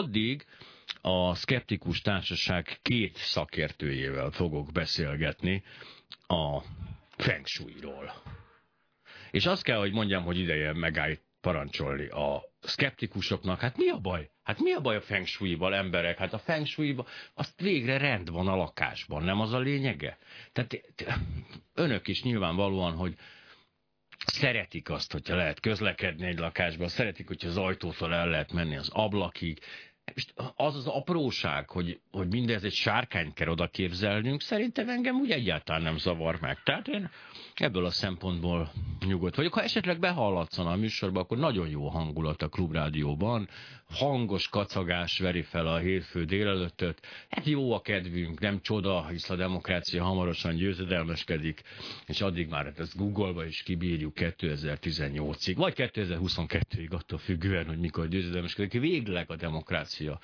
[0.00, 0.46] Addig
[1.00, 5.62] a Skeptikus Társaság két szakértőjével fogok beszélgetni
[6.26, 6.60] a
[7.16, 8.12] Feng Shui-ról.
[9.30, 14.30] És azt kell, hogy mondjam, hogy ideje megállj parancsolni a szkeptikusoknak, hát mi a baj?
[14.42, 16.18] Hát mi a baj a feng shui-val, emberek?
[16.18, 20.18] Hát a feng shui-val, azt végre rend van a lakásban, nem az a lényege?
[20.52, 20.90] Tehát
[21.74, 23.14] önök is nyilvánvalóan, hogy
[24.26, 28.88] szeretik azt, hogyha lehet közlekedni egy lakásban, szeretik, hogyha az ajtótól el lehet menni az
[28.92, 29.58] ablakig,
[30.14, 35.30] és az az apróság, hogy, hogy mindez egy sárkányt kell oda képzelnünk, szerintem engem úgy
[35.30, 36.62] egyáltalán nem zavar meg.
[36.62, 37.10] Tehát én
[37.60, 38.72] ebből a szempontból
[39.06, 39.54] nyugodt vagyok.
[39.54, 43.48] Ha esetleg behallatszan a műsorba, akkor nagyon jó hangulat a klubrádióban,
[43.90, 47.00] hangos kacagás veri fel a hétfő délelőttöt.
[47.28, 51.62] Hát jó a kedvünk, nem csoda, hisz a demokrácia hamarosan győzedelmeskedik,
[52.06, 58.08] és addig már hát ezt Google-ba is kibírjuk 2018-ig, vagy 2022-ig, attól függően, hogy mikor
[58.08, 58.80] győzedelmeskedik.
[58.80, 60.20] Végleg a demokrácia.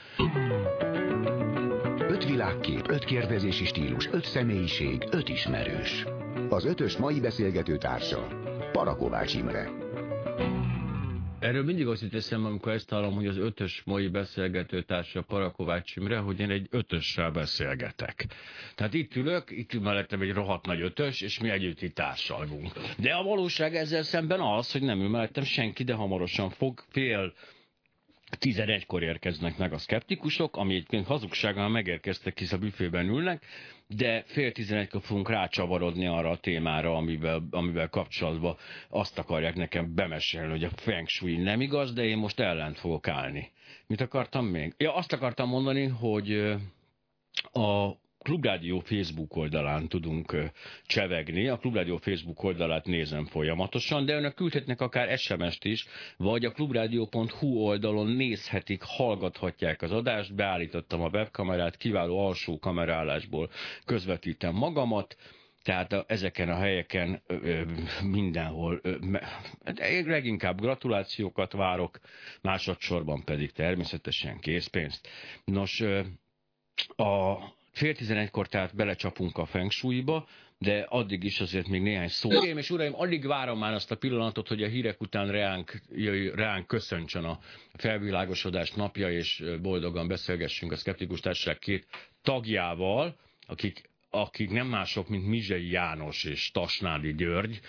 [1.98, 6.04] Öt világkép, öt kérdezési stílus, öt személyiség, öt ismerős.
[6.48, 8.26] Az ötös mai beszélgető társa,
[8.72, 9.70] Parakovács Imre.
[11.38, 16.18] Erről mindig azt teszem, amikor ezt hallom, hogy az ötös mai beszélgető társa Parakovács Imre,
[16.18, 18.26] hogy én egy ötössel beszélgetek.
[18.74, 22.72] Tehát itt ülök, itt ül mellettem egy rohadt nagy ötös, és mi együtt itt társalgunk.
[22.98, 27.32] De a valóság ezzel szemben az, hogy nem ül mellettem senki, de hamarosan fog fél
[28.30, 33.44] 11-kor érkeznek meg a szkeptikusok, ami egyébként hazugsággal megérkeztek, hisz a büfében ülnek,
[33.86, 38.56] de fél 11-kor fogunk rácsavarodni arra a témára, amivel, amivel kapcsolatban
[38.88, 43.08] azt akarják nekem bemesélni, hogy a feng shui nem igaz, de én most ellent fogok
[43.08, 43.52] állni.
[43.86, 44.74] Mit akartam még?
[44.76, 46.32] Ja, azt akartam mondani, hogy
[47.52, 47.90] a
[48.26, 50.36] Klubrádió Facebook oldalán tudunk
[50.86, 51.48] csevegni.
[51.48, 57.46] A Klubrádió Facebook oldalát nézem folyamatosan, de önök küldhetnek akár SMS-t is, vagy a klubrádió.hu
[57.46, 60.34] oldalon nézhetik, hallgathatják az adást.
[60.34, 63.50] Beállítottam a webkamerát, kiváló alsó kamerálásból
[63.84, 65.16] közvetítem magamat,
[65.62, 67.62] tehát a, ezeken a helyeken ö,
[68.02, 69.20] mindenhol ö, me,
[69.64, 72.00] hát leginkább gratulációkat várok,
[72.42, 75.08] másodszorban pedig természetesen készpénzt.
[75.44, 76.00] Nos, ö,
[76.96, 77.36] a
[77.76, 80.26] Fél tizenegykor tehát belecsapunk a feng shui-ba,
[80.58, 82.30] de addig is azért még néhány szó.
[82.30, 85.82] Hölgyeim és uraim, alig várom már azt a pillanatot, hogy a hírek után reánk,
[86.34, 87.38] reánk köszöntsön a
[87.74, 91.86] felvilágosodás napja, és boldogan beszélgessünk a Szkeptikus Társaság két
[92.22, 93.16] tagjával,
[93.46, 97.60] akik, akik nem mások, mint Mizsei János és Tasnádi György,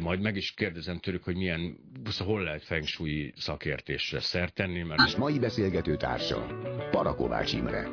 [0.00, 1.78] majd meg is kérdezem tőlük, hogy milyen,
[2.18, 4.82] hol lehet feng shui szakértésre szert tenni.
[4.82, 5.06] Mert...
[5.06, 6.46] És mai beszélgető társa,
[6.90, 7.88] Parakovács Imre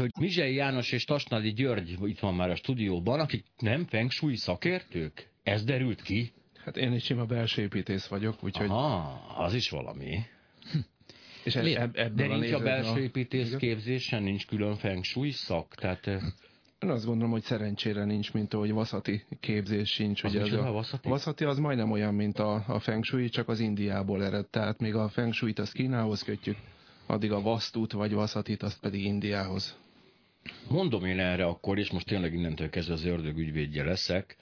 [0.00, 4.36] hogy Mizsei János és Tasnadi György itt van már a stúdióban, akik nem feng shui
[4.36, 5.28] szakértők?
[5.42, 6.32] Ez derült ki?
[6.64, 8.68] Hát én is sima belső építész vagyok, úgyhogy...
[8.68, 10.18] Aha, az is valami.
[11.44, 15.30] És ez, ebb, ebből De nincs a, a belső építész képzésen, nincs külön feng shui
[15.30, 16.06] szak, tehát...
[16.80, 20.24] Én azt gondolom, hogy szerencsére nincs, mint ahogy vaszati képzés sincs.
[20.24, 21.08] Az ugye az a, vaszati?
[21.08, 24.46] vaszati az majdnem olyan, mint a, a feng shui, csak az Indiából ered.
[24.46, 26.56] Tehát még a feng shui-t az Kínához kötjük,
[27.06, 29.78] addig a vasztút vagy vaszatit azt pedig Indiához.
[30.68, 34.36] Mondom én erre akkor, és most tényleg innentől kezdve az ördög ügyvédje leszek,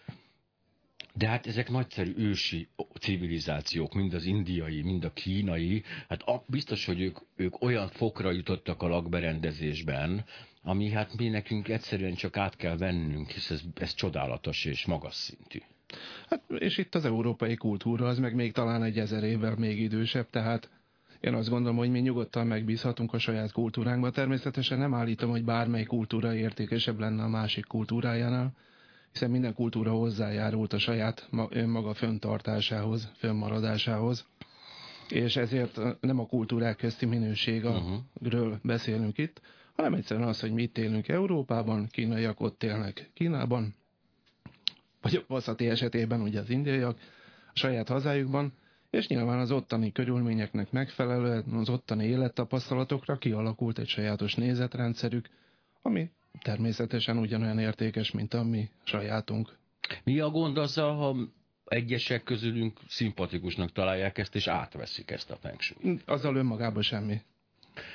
[1.15, 2.69] de hát ezek nagyszerű ősi
[3.01, 8.83] civilizációk, mind az indiai, mind a kínai, hát biztos, hogy ők, ők olyan fokra jutottak
[8.83, 10.25] a lakberendezésben,
[10.63, 15.15] ami hát mi nekünk egyszerűen csak át kell vennünk, hisz ez, ez csodálatos és magas
[15.15, 15.59] szintű.
[16.29, 20.31] Hát, és itt az európai kultúra, az meg még talán egy ezer évvel még idősebb,
[20.31, 20.71] tehát
[21.21, 24.11] én azt gondolom, hogy mi nyugodtan megbízhatunk a saját kultúránkba.
[24.11, 28.53] Természetesen nem állítom, hogy bármely kultúra értékesebb lenne a másik kultúrájánál,
[29.13, 34.27] hiszen minden kultúra hozzájárult a saját önmaga föntartásához, fönnmaradásához.
[35.09, 38.57] És ezért nem a kultúrák közti minőségről uh-huh.
[38.63, 39.41] beszélünk itt,
[39.77, 43.75] hanem egyszerűen az, hogy mi itt élünk Európában, kínaiak ott élnek Kínában,
[45.01, 46.99] vagy a Vaszati esetében ugye az indiaiak
[47.55, 48.53] a saját hazájukban,
[48.91, 55.29] és nyilván az ottani körülményeknek megfelelően az ottani élettapasztalatokra kialakult egy sajátos nézetrendszerük,
[55.83, 56.11] ami
[56.43, 59.57] természetesen ugyanolyan értékes, mint a mi sajátunk.
[60.05, 61.17] Mi a gond azzal, ha
[61.65, 66.03] egyesek közülünk szimpatikusnak találják ezt, és átveszik ezt a fengsúlyt?
[66.07, 67.21] Azzal önmagában semmi.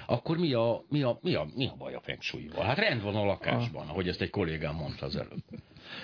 [0.05, 2.65] Akkor mi a, mi a, mi a, mi a baj a fengsúlyval?
[2.65, 3.89] Hát rend van a lakásban, a...
[3.89, 5.43] ahogy ezt egy kollégám mondta az előbb.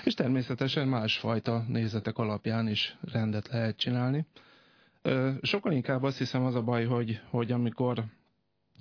[0.04, 4.26] És természetesen másfajta nézetek alapján is rendet lehet csinálni.
[5.42, 8.04] Sokkal inkább azt hiszem az a baj, hogy, hogy amikor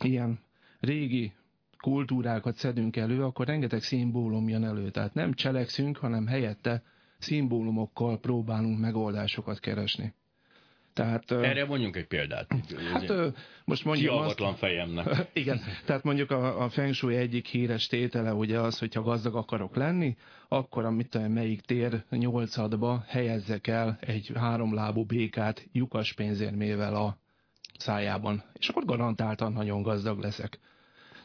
[0.00, 0.38] ilyen
[0.80, 1.32] régi
[1.78, 4.90] kultúrákat szedünk elő, akkor rengeteg szimbólum jön elő.
[4.90, 6.82] Tehát nem cselekszünk, hanem helyette
[7.18, 10.14] szimbólumokkal próbálunk megoldásokat keresni.
[10.98, 12.46] Tehát, Erre mondjunk egy példát.
[12.92, 13.12] Hát
[13.64, 15.26] most mondjuk azt, fejemnek.
[15.32, 19.76] Igen, tehát mondjuk a, a Feng Shui egyik híres tétele ugye az, hogyha gazdag akarok
[19.76, 20.16] lenni,
[20.48, 27.16] akkor amit tudom, melyik tér nyolcadba helyezzek el egy háromlábú békát lyukas pénzérmével a
[27.76, 30.58] szájában, és akkor garantáltan nagyon gazdag leszek.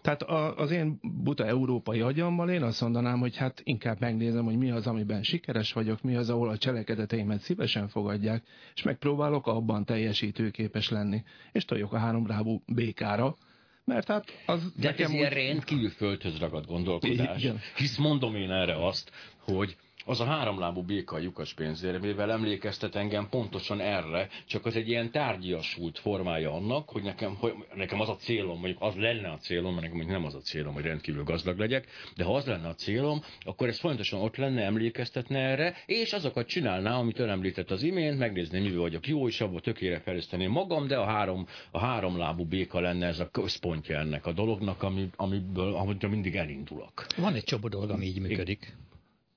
[0.03, 0.23] Tehát
[0.59, 4.87] az én buta európai agyammal én azt mondanám, hogy hát inkább megnézem, hogy mi az,
[4.87, 8.43] amiben sikeres vagyok, mi az, ahol a cselekedeteimet szívesen fogadják,
[8.75, 11.23] és megpróbálok abban teljesítőképes lenni.
[11.51, 13.37] És tojok a háromrábú békára,
[13.85, 15.17] mert hát az De nekem ez úgy...
[15.17, 17.43] ilyen rendkívül földhöz ragad gondolkodás.
[17.43, 17.59] Igen.
[17.75, 23.27] Hisz mondom én erre azt, hogy az a háromlábú béka a lyukas pénzérmével emlékeztet engem
[23.29, 28.15] pontosan erre, csak az egy ilyen tárgyiasult formája annak, hogy nekem, hogy nekem az a
[28.15, 31.57] célom, mondjuk az lenne a célom, mert nekem nem az a célom, hogy rendkívül gazdag
[31.57, 36.13] legyek, de ha az lenne a célom, akkor ez fontosan ott lenne, emlékeztetne erre, és
[36.13, 40.51] azokat csinálná, amit ön említett az imént, megnézni, mivel vagyok jó, és abban tökére fejleszteném
[40.51, 45.09] magam, de a három, a háromlábú béka lenne ez a központja ennek a dolognak, ami,
[45.15, 47.05] amiből, amiből mindig elindulok.
[47.17, 48.73] Van egy csomó dolog, ami így működik.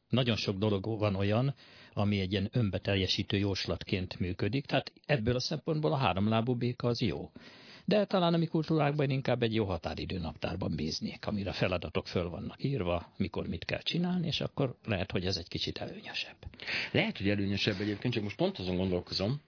[0.09, 1.55] Nagyon sok dolog van olyan,
[1.93, 7.31] ami egy ilyen önbeteljesítő jóslatként működik, tehát ebből a szempontból a háromlábú béka az jó.
[7.85, 12.65] De talán a mi kultúrákban inkább egy jó határidő naptárban bíznék, amire feladatok föl vannak
[12.65, 16.37] írva, mikor mit kell csinálni, és akkor lehet, hogy ez egy kicsit előnyösebb.
[16.93, 19.41] Lehet, hogy előnyösebb egyébként, csak most pont azon gondolkozom,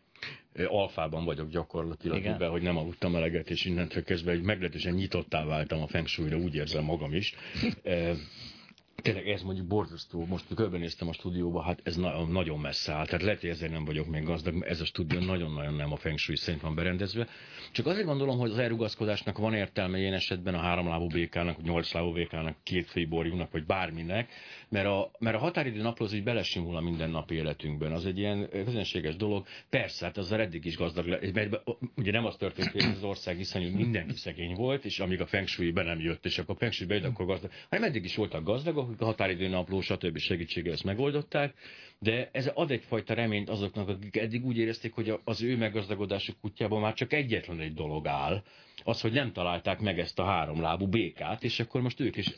[0.66, 5.82] alfában vagyok gyakorlatilag, mivel hogy nem aludtam eleget, és innentől kezdve egy meglehetősen nyitottá váltam
[5.82, 7.34] a feng shui úgy érzem magam is.
[9.02, 13.06] Tényleg ez mondjuk borzasztó, most körbenéztem a stúdióba, hát ez na- nagyon messze áll.
[13.06, 16.18] Tehát lehet, hogy ezért nem vagyok még gazdag, ez a stúdió nagyon-nagyon nem a feng
[16.18, 17.28] shui szerint van berendezve.
[17.72, 22.56] Csak azért gondolom, hogy az elrugaszkodásnak van értelme ilyen esetben a háromlábú békának, nyolclábú békának,
[22.62, 24.30] két borjúnak, vagy bárminek,
[24.68, 27.92] mert a, mert a határidő naplóz így belesimul a mindennapi életünkben.
[27.92, 29.46] Az egy ilyen közönséges dolog.
[29.70, 31.60] Persze, hát az eddig is gazdag lett, mert
[31.96, 35.46] ugye nem az történt, hogy az ország iszonyú mindenki szegény volt, és amíg a feng
[35.46, 38.16] shui be nem jött, és akkor a feng shui bejött, akkor gazdag, hanem eddig is
[38.16, 40.18] voltak gazdagok, a határidő napló, stb.
[40.18, 41.54] segítséggel ezt megoldották,
[41.98, 46.80] de ez ad egyfajta reményt azoknak, akik eddig úgy érezték, hogy az ő meggazdagodásuk kutyában
[46.80, 48.42] már csak egyetlen egy dolog áll,
[48.84, 52.34] az, hogy nem találták meg ezt a háromlábú békát, és akkor most ők is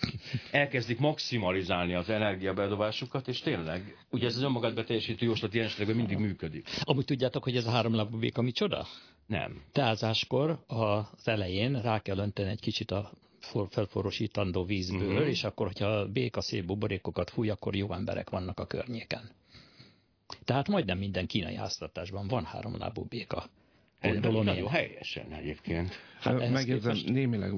[0.50, 6.19] elkezdik maximalizálni az energiabedobásukat, és tényleg, ugye ez az önmagát beteljesítő jóslat ilyen esetben mindig
[6.19, 6.69] működik.
[6.82, 8.87] Amúgy tudjátok, hogy ez a háromlábú béka micsoda?
[9.26, 9.62] Nem.
[9.73, 13.11] Teázáskor az elején rá kell önteni egy kicsit a
[13.69, 15.29] felforosítandó vízből, uh-huh.
[15.29, 19.31] és akkor, hogyha a béka szép buborékokat fúj, akkor jó emberek vannak a környéken.
[20.44, 23.44] Tehát majdnem minden kínai háztartásban van háromlábú béka.
[24.02, 25.93] Gondolom nagyon helyesen egyébként.
[26.20, 27.12] Hát Megjegyzem, képest...
[27.12, 27.55] némileg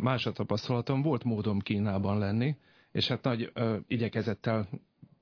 [0.00, 2.56] más a tapasztalatom, volt módom Kínában lenni,
[2.92, 4.68] és hát nagy ö, igyekezettel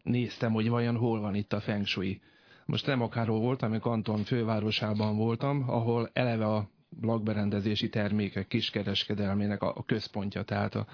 [0.02, 2.20] néztem, hogy vajon hol van itt a feng shui.
[2.66, 6.68] Most nem akárhol voltam, amikor Kanton fővárosában voltam, ahol eleve a
[7.02, 10.86] lakberendezési termékek kiskereskedelmének a, a központja, tehát a,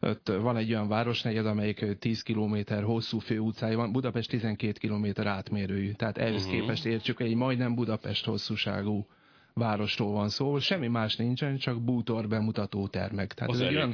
[0.00, 5.92] ott van egy olyan városnegyed, amelyik 10 km hosszú főutcája van, Budapest 12 km átmérőjű.
[5.92, 6.60] Tehát ehhez uh-huh.
[6.60, 9.06] képest értsük, egy majdnem Budapest hosszúságú
[9.54, 13.34] városról van szó, semmi más nincsen, csak bútor bemutató termek.
[13.34, 13.90] Tehát az ez egy olyan,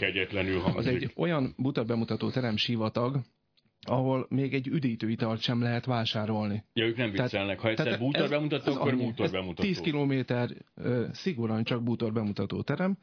[0.77, 3.21] Az egy olyan buta bemutató terem sivatag,
[3.85, 6.65] ahol még egy üdítőitalt sem lehet vásárolni.
[6.73, 7.61] Ja, ők nem viccelnek.
[7.61, 9.63] Ha egyszer bútor bemutató, akkor bútor bemutató.
[9.63, 10.51] 10 kilométer
[11.13, 12.97] szigorúan csak bútor bemutató terem.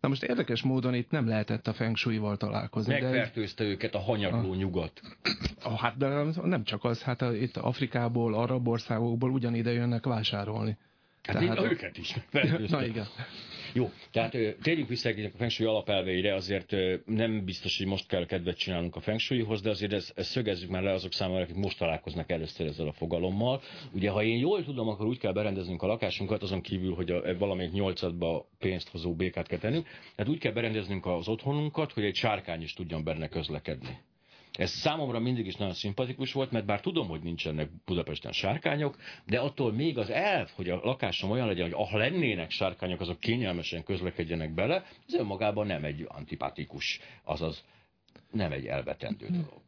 [0.00, 2.92] Na most érdekes módon itt nem lehetett a feng shui-val találkozni.
[3.00, 5.00] Megfertőzte de őket a hanyagló a, nyugat.
[5.62, 6.08] A, hát de
[6.42, 10.76] nem csak az, hát a, itt Afrikából, arab országokból ugyanide jönnek vásárolni.
[11.22, 12.14] Hát Tehát, őket is.
[12.68, 13.06] Na igen.
[13.72, 14.30] Jó, tehát
[14.62, 19.00] térjünk vissza a Feng Shui alapelveire, azért nem biztos, hogy most kell kedvet csinálnunk a
[19.00, 22.66] Feng Shuihoz, de azért ezt, ezt szögezzük már le azok számára, akik most találkoznak először
[22.66, 23.60] ezzel a fogalommal.
[23.92, 27.38] Ugye, ha én jól tudom, akkor úgy kell berendeznünk a lakásunkat, azon kívül, hogy a,
[27.38, 32.14] valamelyik nyolcadba pénzt hozó békát kell tennünk, tehát úgy kell berendeznünk az otthonunkat, hogy egy
[32.14, 33.98] sárkány is tudjon benne közlekedni.
[34.58, 38.96] Ez számomra mindig is nagyon szimpatikus volt, mert bár tudom, hogy nincsenek Budapesten sárkányok,
[39.26, 43.20] de attól még az elv, hogy a lakásom olyan legyen, hogy ha lennének sárkányok, azok
[43.20, 47.64] kényelmesen közlekedjenek bele, ez önmagában nem egy antipatikus, azaz
[48.30, 49.62] nem egy elvetendő dolog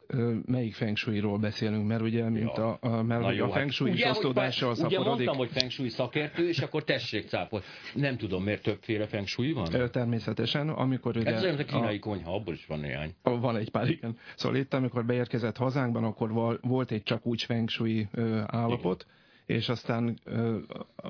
[0.46, 2.72] melyik feng shui-ról beszélünk, mert ugye, mint ja.
[2.72, 6.48] a, a, mert jó, a feng shui ugye, osztódással Ugye mondtam, hogy feng shui szakértő,
[6.48, 7.64] és akkor tessék cápot.
[7.94, 9.90] Nem tudom, miért többféle feng shui van?
[9.90, 11.34] Természetesen, amikor ugye...
[11.34, 13.14] Ez olyan, a kínai a, konyha, abból is van néhány.
[13.22, 14.16] Van egy pár, igen.
[14.36, 18.08] Szóval itt, amikor beérkezett hazánkban, akkor volt egy csak úgy feng shui
[18.46, 20.18] állapot, igen és aztán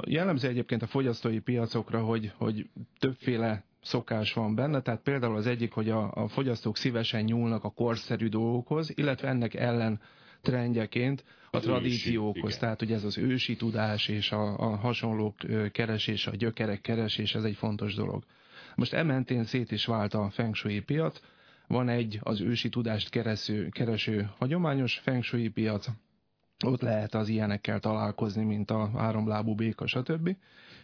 [0.07, 2.69] jellemző egyébként a fogyasztói piacokra, hogy, hogy
[2.99, 7.71] többféle szokás van benne, tehát például az egyik, hogy a, a fogyasztók szívesen nyúlnak a
[7.71, 10.01] korszerű dolgokhoz, illetve ennek ellen
[10.43, 12.49] trendjeként a ősi, tradíciókhoz.
[12.49, 12.59] Igen.
[12.59, 15.35] Tehát, hogy ez az ősi tudás és a, a hasonlók
[15.73, 18.25] keresés, a gyökerek keresés, ez egy fontos dolog.
[18.75, 21.21] Most ementén szét is vált a feng shui piac,
[21.67, 25.87] van egy az ősi tudást kereső, kereső hagyományos feng shui piac,
[26.67, 30.37] ott lehet az ilyenekkel találkozni, mint a háromlábú béka, stb.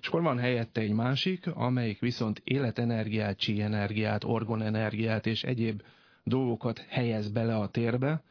[0.06, 5.82] És akkor van helyette egy másik, amelyik viszont életenergiát, chi energiát, orgonenergiát és egyéb
[6.25, 8.22] dolgokat helyez bele a térbe,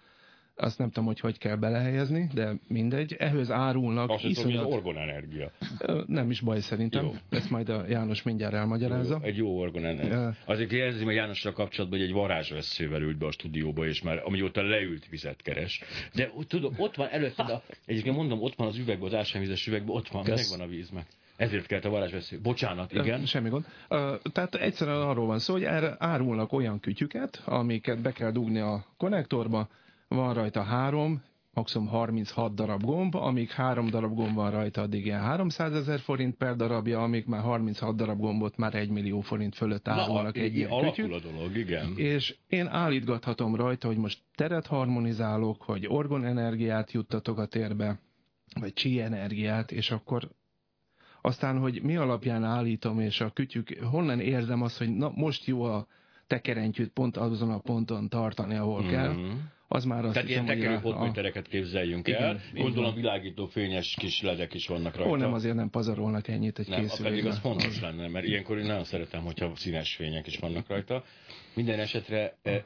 [0.55, 3.13] azt nem tudom, hogy hogy kell belehelyezni, de mindegy.
[3.13, 4.51] Ehhez árulnak Azt iszonyat...
[4.51, 5.51] tudom, az orgonenergia.
[6.05, 7.05] Nem is baj szerintem.
[7.05, 7.13] Jó.
[7.29, 9.20] Ezt majd a János mindjárt elmagyarázza.
[9.22, 10.36] Jó, egy jó orgonenergia.
[10.46, 14.62] Azért kérdezem a Jánosra kapcsolatban, hogy egy varázsveszővel ült be a stúdióba, és már amióta
[14.62, 15.82] leült vizet keres.
[16.13, 19.96] De tudom, ott van előtted, a, egyébként mondom, ott van az üvegben, az ásványvizes üvegben,
[19.96, 21.05] ott van, megvan a víz meg.
[21.38, 22.39] Ezért kellett a varázsvesző.
[22.39, 23.25] Bocsánat, igen.
[23.25, 23.65] Semmi gond.
[24.32, 28.86] Tehát egyszerűen arról van szó, hogy erre árulnak olyan kütyüket, amiket be kell dugni a
[28.98, 29.70] konnektorba,
[30.08, 31.24] van rajta három,
[31.54, 36.36] maximum 36 darab gomb, amíg három darab gomb van rajta, addig ilyen 300 ezer forint
[36.36, 40.80] per darabja, amíg már 36 darab gombot már 1 millió forint fölött árulnak egy ilyen
[40.80, 41.12] kütyük.
[41.12, 41.94] a dolog, igen.
[41.96, 48.00] És én állítgathatom rajta, hogy most teret harmonizálok, vagy orgonenergiát juttatok a térbe,
[48.60, 50.30] vagy chi energiát, és akkor
[51.25, 55.63] aztán, hogy mi alapján állítom, és a kütyük, honnan érzem azt, hogy na most jó
[55.63, 55.88] a
[56.27, 58.91] tekerentyűt pont azon a ponton tartani, ahol mm-hmm.
[58.91, 59.15] kell,
[59.67, 62.41] az már azt Tehát hiszem, ilyen tekerő potmétereket képzeljünk igen, el.
[62.53, 63.01] Gondolom igen.
[63.01, 65.12] világító fényes kis ledek is vannak rajta.
[65.12, 67.10] Ó, nem azért nem pazarolnak ennyit egy nem, készülékbe.
[67.10, 71.03] pedig az fontos lenne, mert ilyenkor én nagyon szeretem, hogyha színes fények is vannak rajta.
[71.53, 72.63] Minden esetre eh,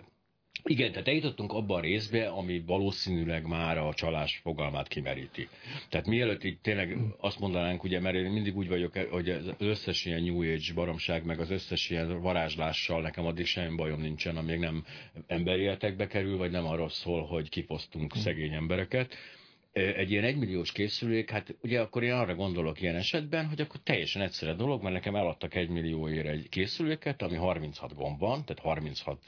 [0.63, 5.47] igen, tehát eljutottunk abba a részbe, ami valószínűleg már a csalás fogalmát kimeríti.
[5.89, 10.05] Tehát mielőtt itt tényleg azt mondanánk, ugye, mert én mindig úgy vagyok, hogy az összes
[10.05, 14.59] ilyen New Age baromság, meg az összes ilyen varázslással nekem addig semmi bajom nincsen, amíg
[14.59, 14.85] nem
[15.27, 19.15] emberi életekbe kerül, vagy nem arról szól, hogy kifosztunk szegény embereket
[19.71, 24.21] egy ilyen egymilliós készülék, hát ugye akkor én arra gondolok ilyen esetben, hogy akkor teljesen
[24.21, 29.19] egyszerű dolog, mert nekem eladtak egy millióért egy készüléket, ami 36 gomb van, tehát 36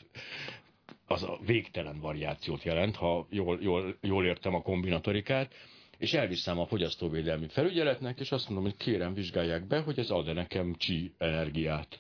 [1.12, 5.54] az a végtelen variációt jelent, ha jól, jól, jól értem a kombinatorikát,
[5.98, 10.34] és elviszem a fogyasztóvédelmi felügyeletnek, és azt mondom, hogy kérem, vizsgálják be, hogy ez ad-e
[10.34, 12.00] nekem csi energiát.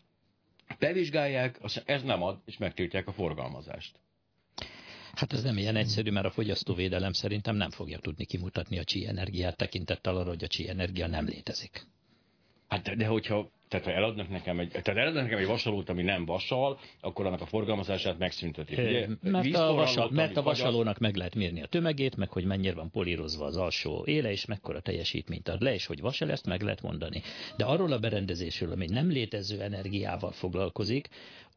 [0.79, 3.99] Bevizsgálják, ez nem ad, és megtiltják a forgalmazást.
[5.13, 9.07] Hát ez nem ilyen egyszerű, mert a fogyasztóvédelem szerintem nem fogja tudni kimutatni a csi
[9.07, 11.85] energiát tekintettel arra, hogy a csi energia nem létezik.
[12.71, 16.25] Hát de hogyha tehát ha eladnak nekem egy, tehát eladnak nekem egy vasalót, ami nem
[16.25, 18.77] vasal, akkor annak a forgalmazását megszüntetik.
[18.77, 19.07] Ugye?
[19.21, 22.91] Mert, a, vasal, mert a vasalónak meg lehet mérni a tömegét, meg hogy mennyire van
[22.91, 26.81] polírozva az alsó éle, és mekkora teljesítményt ad le, és hogy vasal, ezt meg lehet
[26.81, 27.21] mondani.
[27.57, 31.09] De arról a berendezésről, ami nem létező energiával foglalkozik,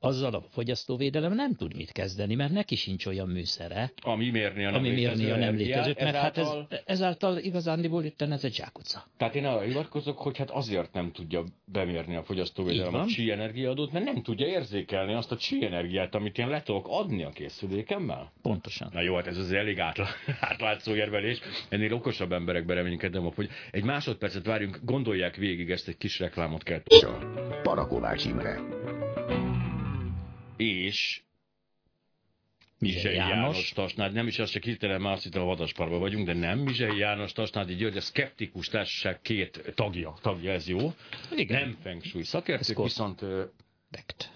[0.04, 4.70] azzal a fogyasztóvédelem nem tud mit kezdeni, mert neki sincs olyan műszere, ami mérni a
[4.70, 6.49] nem, ami mérni a nem létezőt, mert hát ez,
[6.84, 9.04] ezáltal igazándiból itt ez egy zsákutca.
[9.16, 13.92] Tehát én arra hivatkozok, hogy hát azért nem tudja bemérni a fogyasztóvédelem a chi energiaadót,
[13.92, 18.32] mert nem tudja érzékelni azt a chi energiát, amit én le tudok adni a készülékemmel.
[18.42, 18.88] Pontosan.
[18.92, 20.06] Na jó, hát ez az elég átla,
[20.40, 21.40] átlátszó érvelés.
[21.68, 26.82] Ennél okosabb emberekbe reménykedem, hogy egy másodpercet várjunk, gondolják végig ezt egy kis reklámot kell.
[27.62, 28.74] Parakovács Imre
[30.56, 31.23] és
[32.78, 33.30] Mizsei János.
[33.30, 36.58] János Tasnád, nem is azt csak hirtelen már azt hittem a vadasparban vagyunk, de nem,
[36.58, 40.92] Mizsei János Tasnádi György, a Skeptikus Társaság két tagja, tagja ez jó,
[41.37, 41.61] Igen.
[41.61, 43.20] nem feng shui szakértők, viszont,
[43.90, 44.32] Dekt.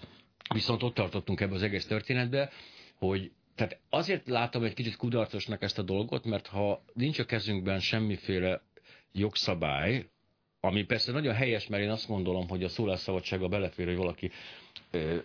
[0.53, 2.51] viszont ott tartottunk ebbe az egész történetbe,
[2.95, 7.79] hogy tehát azért látom egy kicsit kudarcosnak ezt a dolgot, mert ha nincs a kezünkben
[7.79, 8.61] semmiféle
[9.11, 10.09] jogszabály,
[10.59, 14.31] ami persze nagyon helyes, mert én azt gondolom, hogy a szólásszabadsága belefér, hogy valaki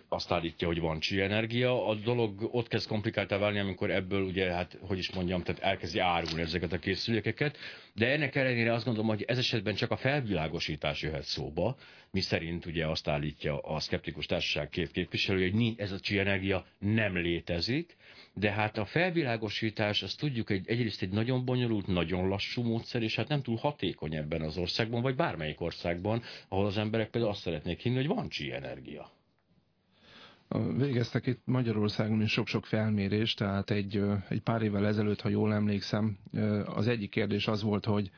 [0.07, 1.87] azt állítja, hogy van csi energia.
[1.87, 5.99] A dolog ott kezd komplikáltá válni, amikor ebből ugye, hát hogy is mondjam, tehát elkezdi
[5.99, 7.57] árulni ezeket a készülékeket,
[7.93, 11.77] de ennek ellenére azt gondolom, hogy ez esetben csak a felvilágosítás jöhet szóba,
[12.11, 16.65] mi szerint ugye azt állítja a szkeptikus társaság két képviselő, hogy ez a csi energia
[16.79, 17.95] nem létezik,
[18.33, 23.15] de hát a felvilágosítás, azt tudjuk, egy, egyrészt egy nagyon bonyolult, nagyon lassú módszer, és
[23.15, 27.41] hát nem túl hatékony ebben az országban, vagy bármelyik országban, ahol az emberek például azt
[27.41, 29.14] szeretnék hinni, hogy van csi energia.
[30.77, 36.17] Végeztek itt Magyarországon is sok-sok felmérés, tehát egy, egy pár évvel ezelőtt, ha jól emlékszem,
[36.65, 38.11] az egyik kérdés az volt, hogy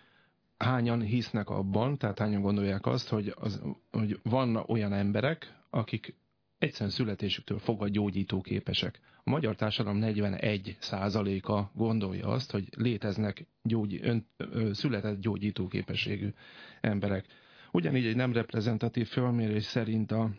[0.58, 6.16] hányan hisznek abban, tehát hányan gondolják azt, hogy, az, hogy van olyan emberek, akik
[6.58, 9.00] egyszerűen születésüktől fogva gyógyító képesek.
[9.24, 16.34] A magyar társadalom 41 százaléka gondolja azt, hogy léteznek gyógy, ön, ö, született gyógyító képességű
[16.82, 17.26] emberek.
[17.72, 20.30] Ugyanígy egy nem reprezentatív fölmérés szerint a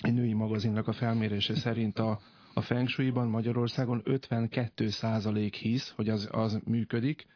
[0.00, 2.20] egy női magazinnak a felmérése szerint a
[2.54, 7.26] a Feng Shui-ban Magyarországon 52 százalék hisz, hogy az, az működik,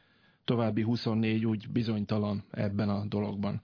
[0.45, 3.63] további 24 úgy bizonytalan ebben a dologban.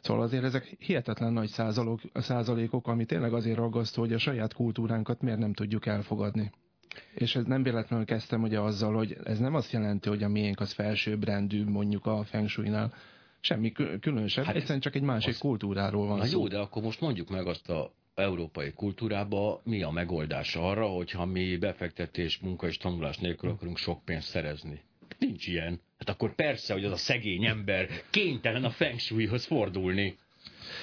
[0.00, 5.20] Szóval azért ezek hihetetlen nagy százalékok, százalékok, ami tényleg azért raggasztó, hogy a saját kultúránkat
[5.20, 6.50] miért nem tudjuk elfogadni.
[7.14, 10.60] És ez nem véletlenül kezdtem ugye azzal, hogy ez nem azt jelenti, hogy a miénk
[10.60, 12.94] az felsőbbrendű mondjuk a Feng Shui-nál.
[13.40, 15.38] Semmi különösebb, hát egyszerűen csak egy másik az...
[15.38, 16.38] kultúráról van Na szó.
[16.38, 21.24] jó, de akkor most mondjuk meg azt a európai kultúrába mi a megoldás arra, hogyha
[21.24, 24.80] mi befektetés, munka és tanulás nélkül akarunk sok pénzt szerezni.
[25.18, 25.80] Nincs ilyen.
[25.98, 30.16] Hát akkor persze, hogy az a szegény ember kénytelen a feng shui-hoz fordulni.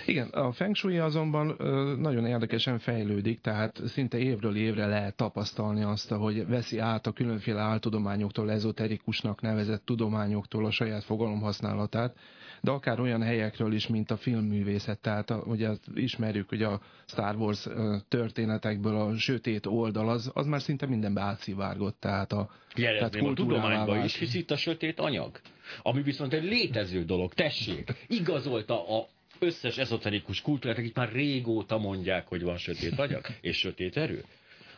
[0.06, 1.56] Igen, a Feng Shui azonban
[2.00, 7.62] nagyon érdekesen fejlődik, tehát szinte évről évre lehet tapasztalni azt, hogy veszi át a különféle
[7.62, 12.18] áltudományoktól, ezoterikusnak nevezett tudományoktól a saját fogalomhasználatát,
[12.62, 17.36] de akár olyan helyekről is, mint a filmművészet, tehát a, ugye ismerjük, hogy a Star
[17.36, 17.68] Wars
[18.08, 24.04] történetekből a sötét oldal, az, az már szinte mindenbe átszivárgott, tehát a, tehát a tudományban
[24.04, 25.40] is hisz itt a sötét anyag,
[25.82, 29.08] ami viszont egy létező dolog, tessék, igazolta a
[29.40, 34.24] összes ezoterikus kultúrát, akik már régóta mondják, hogy van sötét anyag és sötét erő.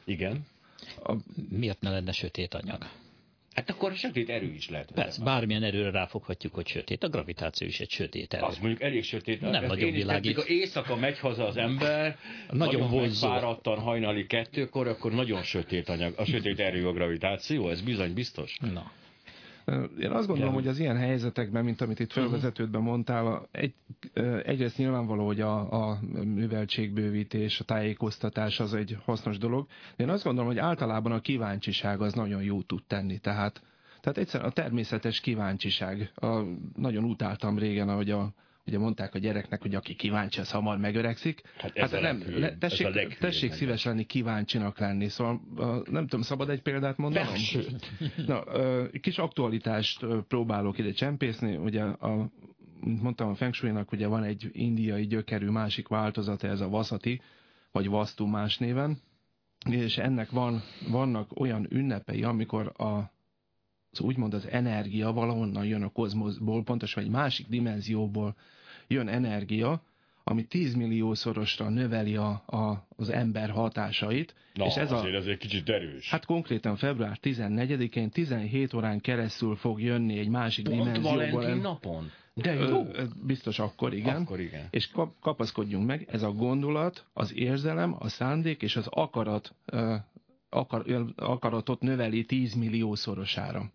[0.04, 0.46] Igen.
[1.04, 1.16] A,
[1.50, 2.86] miért ne lenne sötét anyag?
[3.56, 4.92] Hát akkor sötét erő is lehet.
[4.92, 7.04] Persze, bármilyen erőre ráfoghatjuk, hogy sötét.
[7.04, 8.44] A gravitáció is egy sötét erő.
[8.44, 9.42] Az mondjuk elég sötét.
[9.42, 10.36] Nem nagyon világít.
[10.36, 12.18] Ha éjszaka megy haza az ember,
[12.50, 16.14] nagyon, nagyon fáradtan hajnali kettőkor, akkor nagyon sötét anyag.
[16.18, 18.58] A sötét erő a gravitáció, ez bizony biztos.
[18.74, 18.92] Na.
[20.00, 23.74] Én azt gondolom, hogy az ilyen helyzetekben, mint amit itt felvezetődben mondtál, egy,
[24.44, 29.68] egyrészt nyilvánvaló, hogy a, a műveltségbővítés, a tájékoztatás az egy hasznos dolog.
[29.96, 33.18] De én azt gondolom, hogy általában a kíváncsiság az nagyon jó tud tenni.
[33.20, 33.62] Tehát,
[34.02, 36.12] tehát egyszerűen a természetes kíváncsiság.
[36.16, 36.42] A,
[36.76, 38.34] nagyon utáltam régen, ahogy a
[38.66, 41.42] ugye mondták a gyereknek, hogy aki kíváncsi, az hamar megöregszik.
[41.58, 45.08] Hát, ez hát nem, le, tessék, tessék szíves lenni, kíváncsinak lenni.
[45.08, 45.42] Szóval
[45.90, 47.34] nem tudom, szabad egy példát mondanom?
[48.28, 48.44] Na,
[49.02, 51.56] kis aktualitást próbálok ide csempészni.
[51.56, 52.30] Ugye a
[53.02, 57.22] mondtam a Feng Shui-nak, ugye van egy indiai gyökerű másik változata, ez a Vasati,
[57.72, 59.02] vagy Vastu más néven,
[59.70, 63.12] és ennek van, vannak olyan ünnepei, amikor a
[63.92, 68.36] az úgymond az energia valahonnan jön a kozmoszból, pontosan egy másik dimenzióból
[68.88, 69.82] jön energia,
[70.24, 74.36] ami 10 milliószorosra növeli a, a, az ember hatásait.
[74.54, 76.10] Na, és ez azért a, ez egy kicsit erős.
[76.10, 81.32] Hát konkrétan február 14-én 17 órán keresztül fog jönni egy másik Pont dimenzióból.
[81.32, 82.12] Valentin napon?
[82.34, 82.86] De jó.
[83.26, 84.22] Biztos akkor igen.
[84.22, 84.68] Akkor igen.
[84.70, 89.56] És kap, kapaszkodjunk meg, ez a gondolat, az érzelem, a szándék és az akarat,
[90.50, 93.72] akar, akaratot növeli 10 milliószorosára.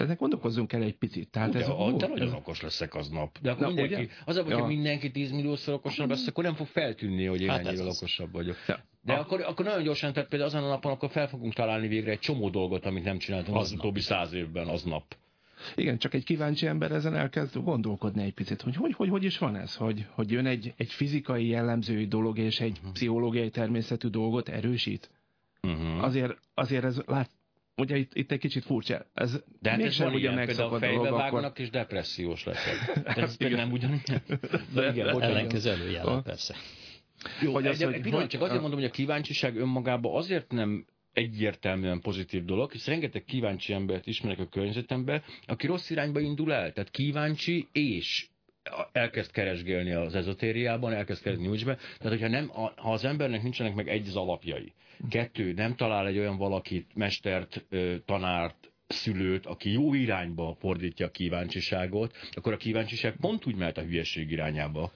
[0.00, 1.30] Ennek gondolkozzunk el egy picit.
[1.30, 2.32] Tehát Ugye, ez a, de nagyon ez...
[2.32, 3.38] okos leszek aznap.
[3.42, 4.12] De akkor Na, mindenki, ugye?
[4.24, 4.66] az, hogyha ja.
[4.66, 8.56] mindenki 10 milliószor okosabb lesz, akkor nem fog feltűnni, hogy én hát ennyivel okosabb vagyok.
[8.66, 8.78] Ja.
[9.02, 9.20] De a...
[9.20, 12.18] akkor, akkor nagyon gyorsan, tehát például azon a napon akkor fel fogunk találni végre egy
[12.18, 15.16] csomó dolgot, amit nem csináltunk az, az utóbbi száz évben, aznap.
[15.74, 19.38] Igen, csak egy kíváncsi ember ezen elkezd gondolkodni egy picit, hogy hogy, hogy, hogy is
[19.38, 22.92] van ez, hogy, hogy jön egy, egy fizikai jellemzői dolog és egy uh-huh.
[22.92, 25.10] pszichológiai természetű dolgot erősít.
[25.62, 26.04] Uh-huh.
[26.04, 27.30] Azért, azért ez lát,
[27.78, 29.06] ugye itt, itt egy kicsit furcsa.
[29.14, 31.60] Ez de hát ez van ilyen, például fejbe vágnak akkor...
[31.60, 32.96] és depressziós leszek.
[33.16, 34.22] Ez hát, nem ugyanilyen.
[34.74, 35.22] De igen, bocsánat.
[35.22, 36.56] Ellenkező előjelen, persze.
[37.42, 40.86] Jó, hogy az, egy, hogy, pillanat, csak azért mondom, hogy a kíváncsiság önmagában azért nem
[41.12, 46.72] egyértelműen pozitív dolog, hisz rengeteg kíváncsi embert ismerek a környezetemben, aki rossz irányba indul el.
[46.72, 48.28] Tehát kíváncsi és
[48.92, 51.74] elkezd keresgélni az ezotériában, elkezd keresni nyújtsbe.
[51.74, 54.72] Tehát, hogyha nem, ha az embernek nincsenek meg egy az alapjai,
[55.08, 57.64] kettő, nem talál egy olyan valakit, mestert,
[58.04, 63.82] tanárt, szülőt, aki jó irányba fordítja a kíváncsiságot, akkor a kíváncsiság pont úgy mehet a
[63.82, 64.92] hülyeség irányába.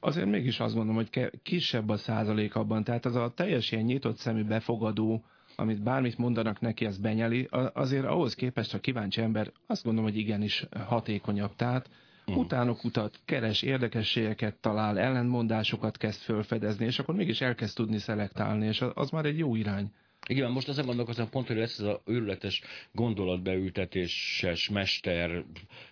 [0.00, 4.16] Azért mégis azt gondolom, hogy kisebb a százalék abban, tehát az a teljes ilyen nyitott
[4.16, 5.24] szemű befogadó,
[5.56, 10.18] amit bármit mondanak neki, az benyeli, azért ahhoz képest, ha kíváncsi ember, azt gondolom, hogy
[10.18, 11.56] igenis hatékonyabb.
[11.56, 11.90] Tehát
[12.26, 12.44] Uh-huh.
[12.44, 18.84] Utánok utat, keres érdekességeket talál, ellentmondásokat kezd felfedezni, és akkor mégis elkezd tudni szelektálni, és
[18.94, 19.92] az már egy jó irány.
[20.28, 22.62] Igen, most azon gondolkozom pont, hogy lesz ez a őrületes
[22.92, 25.44] gondolatbeültetéses mester,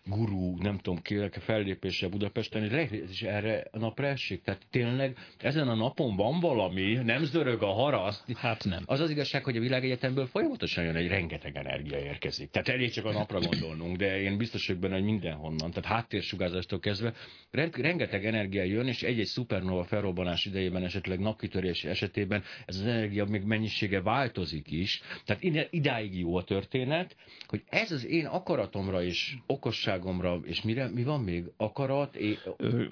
[0.04, 4.42] gurú, nem tudom ki, fellépése Budapesten, hogy is erre a napra esik.
[4.42, 8.24] Tehát tényleg ezen a napon van valami, nem zörög a haraszt.
[8.34, 8.82] Hát nem.
[8.86, 12.50] Az az igazság, hogy a világegyetemből folyamatosan jön egy rengeteg energia érkezik.
[12.50, 15.70] Tehát elég csak a napra gondolnunk, de én biztos vagyok benne, hogy mindenhonnan.
[15.70, 17.12] Tehát háttérsugárzástól kezdve
[17.50, 23.42] rengeteg energia jön, és egy-egy szupernova felrobbanás idejében, esetleg napkitörés esetében ez az energia még
[23.42, 25.00] mennyisége vár változik is.
[25.24, 31.02] Tehát idáig jó a történet, hogy ez az én akaratomra és okosságomra, és mire, mi
[31.02, 31.44] van még?
[31.56, 32.16] Akarat?
[32.16, 32.38] É...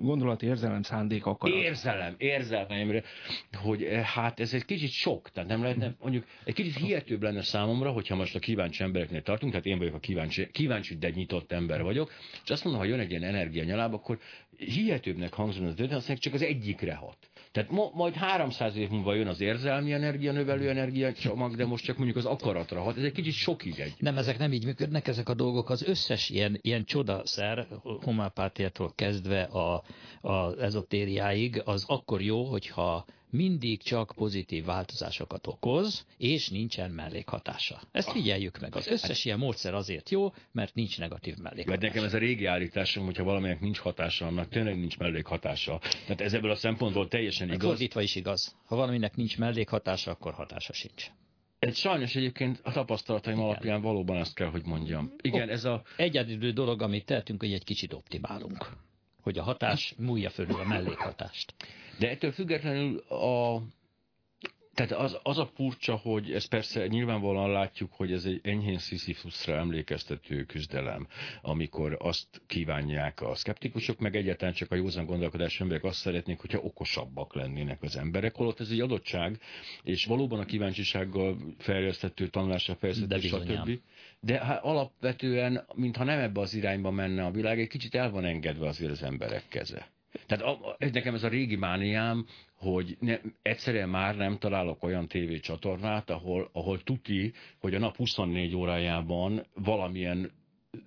[0.01, 1.57] Gondolat, érzelem, szándék, akarat.
[1.57, 3.03] Érzelem, érzelmemre,
[3.53, 7.42] hogy eh, hát ez egy kicsit sok, tehát nem lehetne, mondjuk egy kicsit hihetőbb lenne
[7.42, 11.53] számomra, hogyha most a kíváncsi embereknél tartunk, tehát én vagyok a kíváncsi, kíváncsi de nyitott
[11.53, 12.12] ember vagyok,
[12.45, 14.18] és azt mondom, ha jön egy ilyen energia nyaláb, akkor
[14.57, 17.16] hihetőbbnek hangzon az történet, csak az egyikre hat.
[17.53, 21.85] Tehát ma, majd 300 év múlva jön az érzelmi energia, növelő energia csomag, de most
[21.85, 22.97] csak mondjuk az akaratra hat.
[22.97, 23.95] Ez egy kicsit sokig egy.
[23.99, 25.71] Nem, ezek nem így működnek, ezek a dolgok.
[25.71, 29.83] Az összes ilyen, ilyen csodaszer, homopátiától kezdve a,
[30.21, 37.81] a ezotériáig, az akkor jó, hogyha mindig csak pozitív változásokat okoz, és nincsen mellékhatása.
[37.92, 38.77] Ezt figyeljük meg.
[38.77, 41.71] Az összes ilyen módszer azért jó, mert nincs negatív mellékhatása.
[41.71, 45.79] Mert nekem ez a régi állításom, hogyha valaminek nincs hatása, annak tényleg nincs mellékhatása.
[45.79, 47.68] Tehát ez ebből a szempontból teljesen igaz.
[47.68, 48.57] Fordítva is igaz.
[48.64, 51.11] Ha valaminek nincs mellékhatása, akkor hatása sincs.
[51.59, 53.49] Egy sajnos egyébként a tapasztalataim Igen.
[53.49, 55.12] alapján valóban ezt kell, hogy mondjam.
[55.21, 55.83] Igen, ez a...
[55.97, 58.71] Egyedül dolog, amit tehetünk, hogy egy kicsit optimálunk.
[59.21, 61.55] Hogy a hatás múlja fölül a mellékhatást.
[61.98, 63.62] De ettől függetlenül a,
[64.74, 69.57] tehát az, az a furcsa, hogy ez persze nyilvánvalóan látjuk, hogy ez egy enyhén Sisyphusra
[69.57, 71.07] emlékeztető küzdelem,
[71.42, 76.59] amikor azt kívánják a szkeptikusok, meg egyáltalán csak a józan gondolkodás emberek azt szeretnék, hogyha
[76.59, 79.38] okosabbak lennének az emberek, holott ez egy adottság,
[79.83, 83.81] és valóban a kíváncsisággal fejlesztető tanulásra fejlesztető, stb.
[84.20, 88.24] De hát alapvetően, mintha nem ebbe az irányba menne a világ, egy kicsit el van
[88.24, 89.90] engedve azért az emberek keze.
[90.27, 96.11] Tehát a, nekem ez a régi mániám, hogy ne, egyszerűen már nem találok olyan tévécsatornát,
[96.11, 100.31] ahol, ahol tuti, hogy a nap 24 órájában valamilyen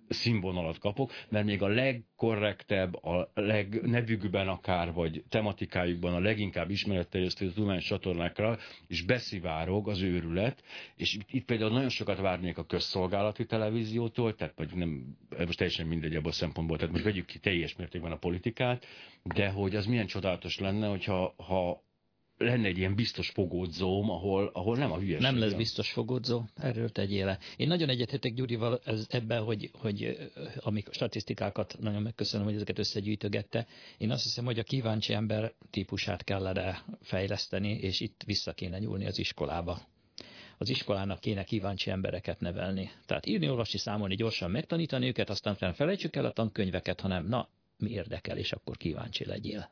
[0.10, 7.86] színvonalat kapok, mert még a legkorrektebb, a legnevükben akár, vagy tematikájukban a leginkább ismeretterjesztő tudományos
[7.86, 10.63] csatornákra is beszivárog az őrület,
[10.95, 15.88] és itt, itt például nagyon sokat várnék a közszolgálati televíziótól, tehát vagy nem, most teljesen
[15.88, 18.86] mindegy abban a szempontból, tehát most vegyük ki teljes mértékben a politikát,
[19.24, 21.85] de hogy az milyen csodálatos lenne, hogyha ha
[22.38, 25.21] lenne egy ilyen biztos fogódzóm, ahol, ahol nem a hülyeség.
[25.21, 27.39] Nem lesz biztos fogódzó, erről tegyél le.
[27.58, 30.17] Én nagyon egyethetek Gyurival ez, ebben, hogy, hogy
[30.60, 33.67] amik statisztikákat nagyon megköszönöm, hogy ezeket összegyűjtögette.
[33.98, 39.06] Én azt hiszem, hogy a kíváncsi ember típusát kellene fejleszteni, és itt vissza kéne nyúlni
[39.06, 39.82] az iskolába
[40.58, 42.91] az iskolának kéne kíváncsi embereket nevelni.
[43.06, 47.89] Tehát írni, olvasni, számolni, gyorsan megtanítani őket, aztán felejtsük el a tankönyveket, hanem na, mi
[47.89, 49.69] érdekel, és akkor kíváncsi legyél.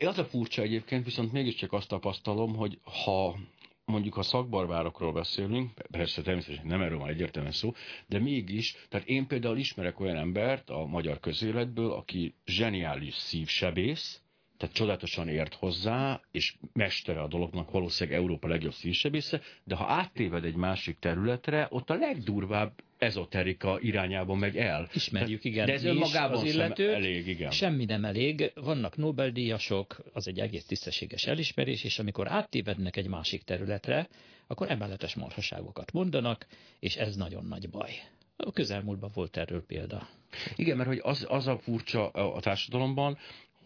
[0.00, 3.36] Az a furcsa egyébként, viszont mégiscsak azt tapasztalom, hogy ha
[3.84, 7.72] mondjuk a szakbarbárokról beszélünk, persze természetesen nem erről van egyértelműen szó,
[8.06, 14.22] de mégis, tehát én például ismerek olyan embert a magyar közéletből, aki zseniális szívsebész,
[14.58, 20.44] tehát csodálatosan ért hozzá, és mestere a dolognak, valószínűleg Európa legjobb szívsebésze, de ha áttéved
[20.44, 24.88] egy másik területre, ott a legdurvább ezoterika irányába megy el.
[24.92, 25.66] Ismerjük, igen.
[25.66, 27.50] De ez önmagában az illető, sem elég, igen.
[27.50, 28.52] Semmi nem elég.
[28.54, 34.08] Vannak Nobel-díjasok, az egy egész tisztességes elismerés, és amikor áttévednek egy másik területre,
[34.46, 36.46] akkor emeletes marhaságokat mondanak,
[36.80, 37.90] és ez nagyon nagy baj.
[38.36, 40.08] A közelmúltban volt erről példa.
[40.56, 43.18] Igen, mert hogy az, az a furcsa a társadalomban,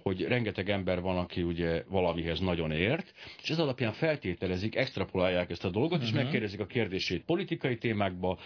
[0.03, 5.65] hogy rengeteg ember van, aki ugye valamihez nagyon ért, és ez alapján feltételezik, extrapolálják ezt
[5.65, 6.07] a dolgot, uh-huh.
[6.07, 6.23] és mhm.
[6.23, 8.39] megkérdezik a kérdését politikai témákba,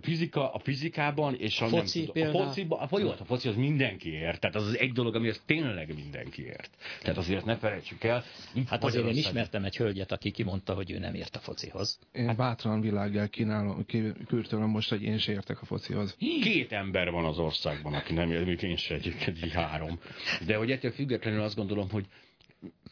[0.00, 4.12] fizika, a fizikában, és a, foci, nem, a fociba, a, jó, a foci az mindenki
[4.12, 6.70] ért, tehát az az egy dolog, ami az tényleg mindenki ért.
[7.02, 8.24] Tehát azért ne felejtsük el.
[8.66, 11.98] Hát azért én ismertem egy hölgyet, aki kimondta, hogy ő nem ért a focihoz.
[12.12, 12.36] Én hát...
[12.36, 13.86] bátran világgel kínálom,
[14.26, 16.16] kürtölöm most, hogy én se értek a focihoz.
[16.42, 19.98] Két ember van az országban, aki nem ért, én se egyébként, három.
[20.46, 22.06] De hogy ettől függetlenül azt gondolom, hogy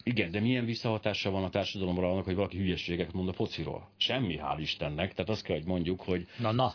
[0.03, 3.89] igen, de milyen visszahatása van a társadalomra annak, hogy valaki hülyeséget mond a fociról?
[3.97, 5.13] Semmi, hál' Istennek.
[5.13, 6.27] Tehát azt kell, hogy mondjuk, hogy...
[6.39, 6.73] Na, na.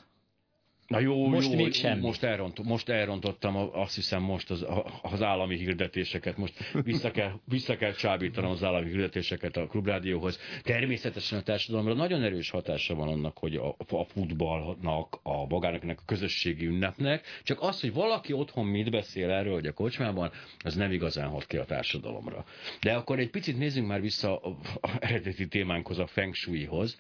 [0.87, 2.01] Na jó, most jó, még semmi.
[2.01, 4.67] Most, elront, most elrontottam azt hiszem most az,
[5.03, 10.39] az állami hirdetéseket, most vissza kell, vissza kell csábítanom az állami hirdetéseket a klubrádióhoz.
[10.63, 16.03] Természetesen a társadalomra nagyon erős hatása van annak, hogy a, a futballnak, a magának a
[16.07, 20.93] közösségi ünnepnek, csak az, hogy valaki otthon mit beszél erről, hogy a kocsmában, az nem
[20.93, 22.45] igazán hat ki a társadalomra.
[22.81, 26.99] De akkor egy picit nézzünk már vissza a, a eredeti témánkhoz, a feng shui-hoz,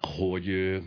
[0.00, 0.78] hogy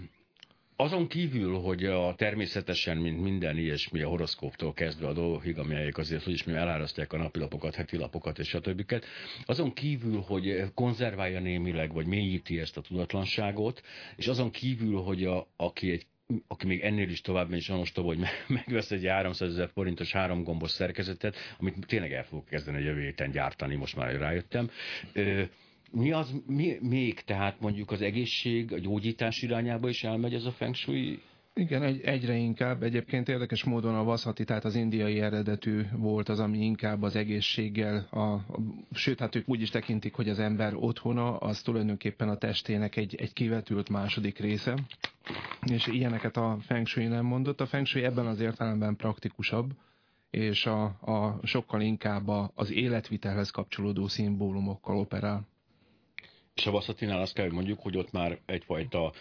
[0.79, 6.23] azon kívül, hogy a természetesen, mint minden ilyesmi, a horoszkóptól kezdve a dolgokig, amelyek azért,
[6.23, 9.01] hogy is elárasztják a napilapokat, heti lapokat és stb.
[9.45, 13.81] Azon kívül, hogy konzerválja némileg, vagy mélyíti ezt a tudatlanságot,
[14.15, 16.05] és azon kívül, hogy a, aki egy
[16.47, 20.43] aki még ennél is tovább megy, és ostoba, hogy megvesz egy 300 ezer forintos három
[20.43, 24.69] gombos szerkezetet, amit tényleg el fogok kezdeni a jövő héten gyártani, most már rájöttem
[25.91, 30.51] Mi az mi, még, tehát mondjuk az egészség, a gyógyítás irányába is elmegy ez a
[30.51, 31.19] feng shui
[31.57, 32.83] igen, egy, egyre inkább.
[32.83, 38.07] Egyébként érdekes módon a vaszati, tehát az indiai eredetű volt az, ami inkább az egészséggel,
[38.09, 38.43] a, a,
[38.91, 43.15] sőt, hát ők úgy is tekintik, hogy az ember otthona, az tulajdonképpen a testének egy,
[43.15, 44.77] egy kivetült második része.
[45.71, 47.61] És ilyeneket a Feng Shui nem mondott.
[47.61, 49.71] A Feng Shui ebben az értelemben praktikusabb,
[50.29, 55.47] és a, a sokkal inkább a, az életvitelhez kapcsolódó szimbólumokkal operál.
[56.57, 59.13] És a Vaszatinál azt kell, hogy mondjuk, hogy ott már egyfajta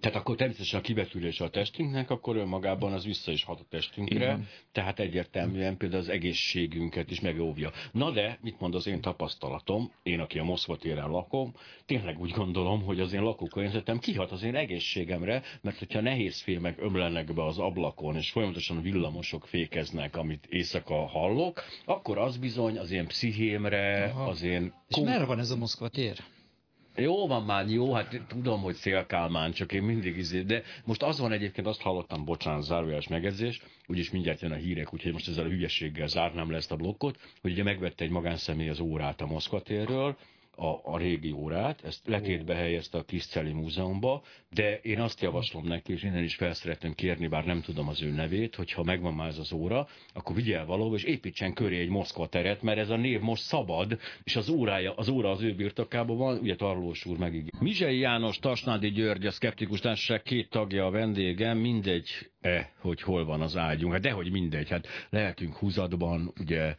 [0.00, 4.14] tehát akkor természetesen a kivetülése a testünknek, akkor önmagában az vissza is hat a testünkre,
[4.14, 4.48] Igen.
[4.72, 7.70] tehát egyértelműen például az egészségünket is megóvja.
[7.92, 11.54] Na de, mit mond az én tapasztalatom, én, aki a Moszkva téren lakom,
[11.86, 16.80] tényleg úgy gondolom, hogy az én lakókörnyezetem kihat az én egészségemre, mert hogyha nehéz fémek
[16.80, 22.90] ömlenek be az ablakon, és folyamatosan villamosok fékeznek, amit éjszaka hallok, akkor az bizony az
[22.90, 24.28] én pszichémre, Aha.
[24.28, 24.72] az én...
[24.88, 26.18] És merre van ez a Moszkva tér?
[27.00, 31.18] Jó van már, jó, hát tudom, hogy Szélkálmán, csak én mindig izé, de most az
[31.18, 35.44] van egyébként, azt hallottam, bocsánat, zárójeles megjegyzés, úgyis mindjárt jön a hírek, úgyhogy most ezzel
[35.44, 39.26] a hülyességgel zárnám le ezt a blokkot, hogy ugye megvette egy magánszemély az órát a
[39.26, 40.16] Moszkva térről,
[40.60, 45.92] a, a régi órát, ezt letétbe helyezte a Kiszceli Múzeumba, de én azt javaslom neki,
[45.92, 49.14] és innen is fel szeretném kérni, bár nem tudom az ő nevét, hogy ha megvan
[49.14, 52.78] már ez az óra, akkor vigye el valahol, és építsen köré egy Moszkva teret, mert
[52.78, 56.56] ez a név most szabad, és az órája, az óra az ő birtokában van, ugye
[56.56, 57.50] Tarlós úr megígér.
[57.60, 63.24] Mizsei János, Tasnádi György, a Szkeptikus Társaság két tagja a vendégem, mindegy e, hogy hol
[63.24, 63.92] van az ágyunk.
[63.92, 66.76] Hát dehogy mindegy, hát lehetünk húzatban, ugye e,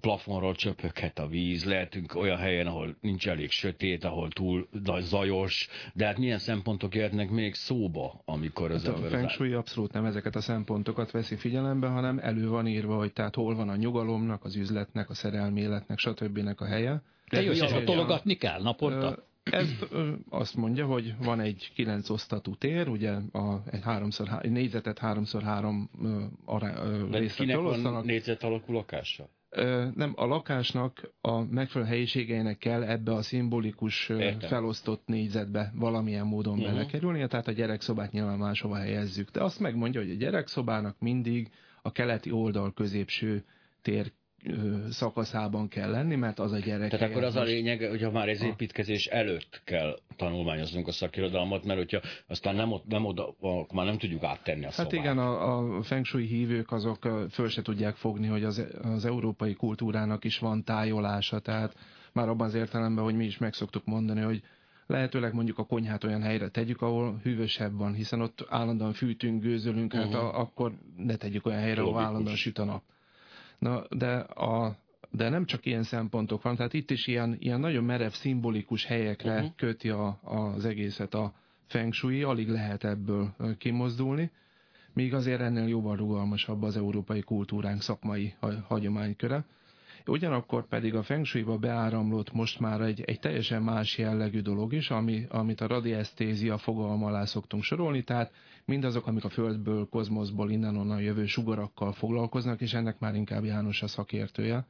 [0.00, 4.68] plafonról csöpöghet a víz, lehetünk olyan helyen, ahol nincs elég sötét, ahol túl
[5.00, 8.94] zajos, de hát milyen szempontok jöhetnek még szóba, amikor az hát.
[8.94, 13.12] A Feng Shui abszolút nem ezeket a szempontokat veszi figyelembe, hanem elő van írva, hogy
[13.12, 16.54] tehát hol van a nyugalomnak, az üzletnek, a szerelmi életnek, stb.
[16.56, 17.02] a helye.
[17.30, 19.30] De jó, és tologatni kell naponta?
[19.42, 19.70] Ez
[20.28, 25.42] azt mondja, hogy van egy kilenc osztatú tér, ugye a, egy, háromszor, egy négyzetet háromszor
[25.42, 25.90] három
[26.44, 29.28] ará, részre van négyzet alakú lakása?
[29.94, 34.48] Nem, a lakásnak a megfelelő helyiségeinek kell ebbe a szimbolikus Értem.
[34.48, 36.72] felosztott négyzetbe valamilyen módon uh-huh.
[36.72, 39.30] belekerülnie, tehát a gyerekszobát nyilván máshova helyezzük.
[39.30, 41.50] De azt megmondja, hogy a gyerekszobának mindig
[41.82, 43.44] a keleti oldal középső
[43.82, 44.12] tér
[44.90, 46.90] szakaszában kell lenni, mert az a gyerek.
[46.90, 47.46] Tehát akkor az most...
[47.46, 52.72] a lényeg, hogyha már ez építkezés előtt kell tanulmányoznunk a szakirodalmat, mert hogyha aztán nem,
[52.72, 54.92] ott, nem oda, akkor már nem tudjuk áttenni a Hát szobát.
[54.92, 59.54] igen, a, a feng shui hívők azok föl se tudják fogni, hogy az, az európai
[59.54, 61.76] kultúrának is van tájolása, tehát
[62.12, 64.42] már abban az értelemben, hogy mi is meg szoktuk mondani, hogy
[64.86, 69.94] lehetőleg mondjuk a konyhát olyan helyre tegyük, ahol hűvösebb van, hiszen ott állandóan fűtünk, gőzölünk,
[69.94, 70.12] uh-huh.
[70.12, 72.82] hát a, akkor ne tegyük olyan helyre, ahol állandóan süt a nap.
[73.62, 74.76] Na, de, a,
[75.10, 79.34] de nem csak ilyen szempontok van, tehát itt is ilyen, ilyen nagyon merev, szimbolikus helyekre
[79.34, 79.50] uh-huh.
[79.56, 81.32] köti a, az egészet a
[81.66, 84.30] feng shui, alig lehet ebből kimozdulni,
[84.92, 88.34] míg azért ennél jobban rugalmasabb az európai kultúránk szakmai
[88.66, 89.44] hagyományköre.
[90.06, 94.90] Ugyanakkor pedig a feng shui-ba beáramlott most már egy, egy teljesen más jellegű dolog is,
[94.90, 98.32] ami, amit a radiesztézia fogalma alá szoktunk sorolni, tehát
[98.64, 103.86] mindazok, amik a Földből, kozmoszból, innen-onnan jövő sugarakkal foglalkoznak, és ennek már inkább János a
[103.86, 104.66] szakértője.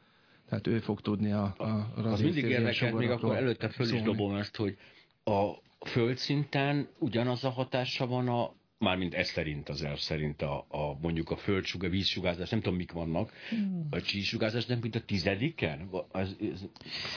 [0.49, 4.35] Tehát ő fog tudni a, a Az mindig érdekelt, még akkor előtte föl is dobom
[4.37, 4.77] ezt, hogy
[5.25, 5.53] a
[5.87, 8.53] földszinten ugyanaz a hatása van a
[8.83, 12.93] mármint ez szerint az elv szerint a, a mondjuk a földsuga, vízsugárzás, nem tudom mik
[12.93, 13.87] vannak, hmm.
[13.91, 15.91] a csísugárzás nem mint a tizediken?
[16.13, 16.65] Ez, ez...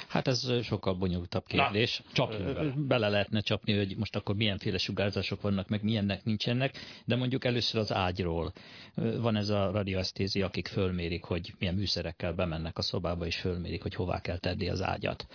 [0.07, 2.01] Hát ez sokkal bonyolultabb kérdés.
[2.15, 2.73] Na, bele.
[2.77, 7.81] bele lehetne csapni, hogy most akkor milyenféle sugárzások vannak, meg milyennek nincsenek, de mondjuk először
[7.81, 8.53] az ágyról.
[8.95, 13.95] Van ez a radioesztézi, akik fölmérik, hogy milyen műszerekkel bemennek a szobába, és fölmérik, hogy
[13.95, 15.27] hová kell tenni az ágyat.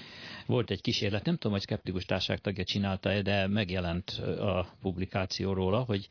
[0.50, 5.80] Volt egy kísérlet, nem tudom, hogy szkeptikus társaság tagja csinálta de megjelent a publikáció róla,
[5.80, 6.08] hogy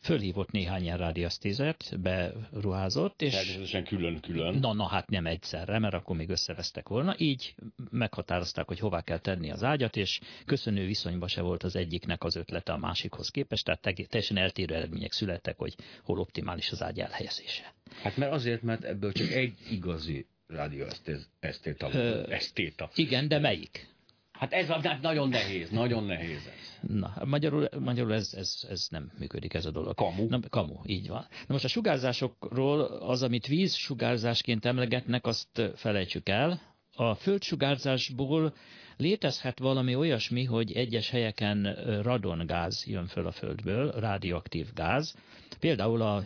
[0.00, 3.32] fölhívott néhány ilyen rádiasztézert, beruházott, és...
[3.32, 4.54] Természetesen külön-külön.
[4.54, 7.14] Na, na, hát nem egyszerre, mert akkor még összevesztek volna.
[7.18, 7.54] Így
[7.90, 12.36] meghatározták, hogy hová kell tenni az ágyat, és köszönő viszonyban se volt az egyiknek az
[12.36, 17.74] ötlete a másikhoz képest, tehát teljesen eltérő eredmények születtek, hogy hol optimális az ágy elhelyezése.
[18.02, 21.90] Hát mert azért, mert ebből csak egy igazi rádióesztéta.
[22.28, 22.90] Esztéta.
[22.94, 23.90] Igen, de melyik?
[24.32, 26.90] Hát ez hát nagyon nehéz, nagyon nehéz ez.
[26.90, 29.94] Na, magyarul, magyarul ez, ez, ez nem működik ez a dolog.
[29.94, 30.28] Kamu.
[30.28, 31.26] Na, kamu, így van.
[31.30, 36.60] Na most a sugárzásokról az, amit víz sugárzásként emlegetnek, azt felejtsük el,
[36.94, 38.54] a földsugárzásból
[39.02, 45.14] létezhet valami olyasmi, hogy egyes helyeken radongáz jön föl a földből, radioaktív gáz.
[45.60, 46.22] Például a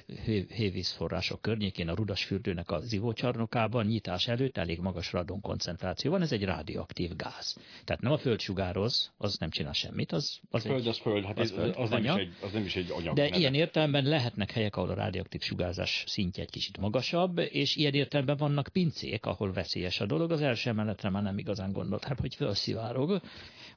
[0.48, 6.44] hévízforrások környékén, a Rudasfürdőnek a zivócsarnokában nyitás előtt elég magas radon koncentráció van, ez egy
[6.44, 7.58] radioaktív gáz.
[7.84, 11.24] Tehát nem a föld sugároz, az nem csinál semmit, az, az föld, egy, az föld,
[11.24, 13.14] hát az, föld, az, nem is egy, az nem is egy anyag.
[13.14, 13.36] De neve.
[13.36, 18.36] ilyen értelemben lehetnek helyek, ahol a radioaktív sugárzás szintje egy kicsit magasabb, és ilyen értelemben
[18.36, 20.30] vannak pincék, ahol veszélyes a dolog.
[20.30, 22.34] Az első emeletre már nem igazán gondoltam, hogy
[22.72, 23.20] felszivárog.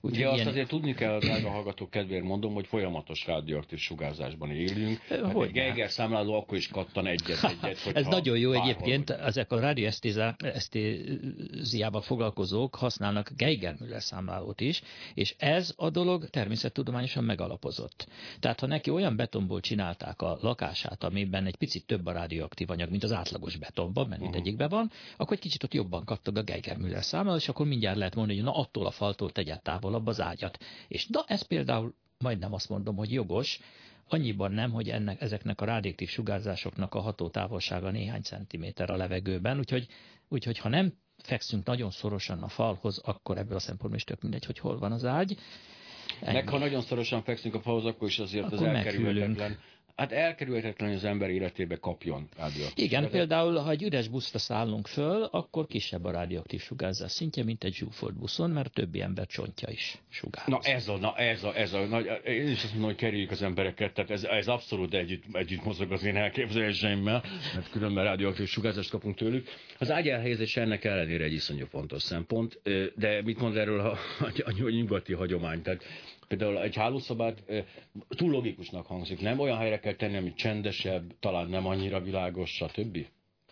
[0.01, 4.97] Úgy, Ugye azt azért tudni kell, drága hallgatók kedvéért mondom, hogy folyamatos radioaktív sugárzásban élünk.
[4.97, 7.87] Hát hogy egy Geiger számláló akkor is kattan egyet, egyet.
[7.97, 14.81] Ez nagyon jó egyébként, ezek a radioesztéziával foglalkozók használnak Geiger Müller számlálót is,
[15.13, 18.07] és ez a dolog természettudományosan megalapozott.
[18.39, 22.89] Tehát ha neki olyan betonból csinálták a lakását, amiben egy picit több a radioaktív anyag,
[22.89, 24.37] mint az átlagos betonban, mert uh-huh.
[24.37, 27.97] egyikben van, akkor egy kicsit ott jobban kattog a Geiger Müller számláló, és akkor mindjárt
[27.97, 30.57] lehet mondani, hogy na attól a faltól tegye távol távolabb az ágyat.
[30.87, 33.59] És na, ez például majdnem azt mondom, hogy jogos,
[34.07, 39.57] annyiban nem, hogy ennek, ezeknek a rádiaktív sugárzásoknak a ható távolsága néhány centiméter a levegőben,
[39.57, 39.87] úgyhogy,
[40.27, 44.45] úgyhogy ha nem fekszünk nagyon szorosan a falhoz, akkor ebből a szempontból is tök mindegy,
[44.45, 45.37] hogy hol van az ágy.
[46.21, 46.33] Ennyi.
[46.33, 49.59] Meg ha nagyon szorosan fekszünk a falhoz, akkor is azért akkor az elkerülhetetlen
[49.99, 53.11] Hát elkerülhetetlen, hogy az ember életébe kapjon rádióaktív Igen, sugárzás.
[53.11, 57.73] például, ha egy üres buszra szállunk föl, akkor kisebb a rádióaktív sugárzás szintje, mint egy
[57.73, 60.47] zsúfolt buszon, mert többi ember csontja is sugárz.
[60.47, 63.31] Na ez a, na ez a, ez a, nagy, én is azt mondom, hogy kerüljük
[63.31, 68.47] az embereket, tehát ez, ez abszolút együtt, együtt mozog az én elképzeléseimmel, mert különben rádióaktív
[68.47, 69.47] sugárzást kapunk tőlük.
[69.79, 72.61] Az ágy elhelyezés ennek ellenére egy iszonyú fontos szempont,
[72.95, 75.61] de mit mond erről a, a, a nyugati hagyomány?
[75.61, 75.83] Tehát
[76.29, 77.43] Például egy hálószobát
[78.09, 79.39] túl logikusnak hangzik, nem?
[79.39, 82.97] Olyan helyre kell tenni, ami csendesebb, talán nem annyira világos, stb.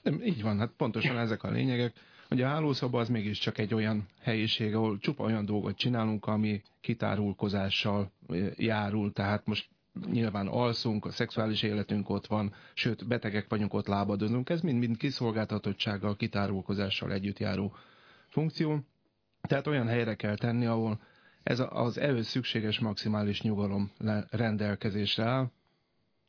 [0.01, 1.93] Nem, így van, hát pontosan ezek a lényegek.
[2.27, 8.11] Hogy a hálószoba az mégiscsak egy olyan helyiség, ahol csupa olyan dolgot csinálunk, ami kitárulkozással
[8.55, 9.69] járul, tehát most
[10.11, 16.15] nyilván alszunk, a szexuális életünk ott van, sőt, betegek vagyunk, ott lábadozunk, ez mind-mind kiszolgáltatottsággal,
[16.15, 17.75] kitárulkozással együtt járó
[18.29, 18.79] funkció.
[19.41, 20.99] Tehát olyan helyre kell tenni, ahol
[21.47, 23.91] ez az ehhez szükséges maximális nyugalom
[24.29, 25.51] rendelkezésre áll,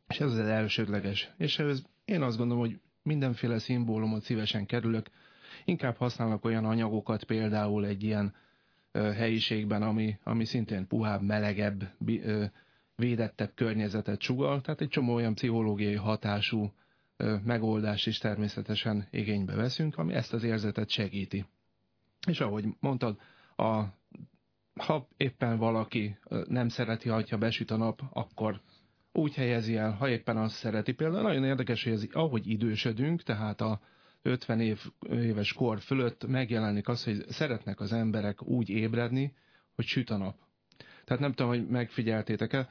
[0.08, 1.30] és ez az elsődleges.
[1.36, 5.06] És ehhez én azt gondolom, hogy mindenféle szimbólumot szívesen kerülök,
[5.64, 8.34] inkább használnak olyan anyagokat, például egy ilyen
[8.92, 12.44] ö, helyiségben, ami, ami szintén puhább, melegebb, ö,
[12.96, 16.72] védettebb környezetet sugal, tehát egy csomó olyan pszichológiai hatású
[17.16, 21.44] ö, megoldást is természetesen igénybe veszünk, ami ezt az érzetet segíti.
[22.26, 23.18] És ahogy mondtad,
[23.56, 23.97] a
[24.80, 28.60] ha éppen valaki nem szereti, ha besüt a nap, akkor
[29.12, 30.92] úgy helyezi el, ha éppen azt szereti.
[30.92, 33.80] Például nagyon érdekes, hogy ez, ahogy idősödünk, tehát a
[34.22, 39.34] 50 év, éves kor fölött megjelenik az, hogy szeretnek az emberek úgy ébredni,
[39.74, 40.34] hogy süt a nap.
[41.04, 42.68] Tehát nem tudom, hogy megfigyeltétek-e,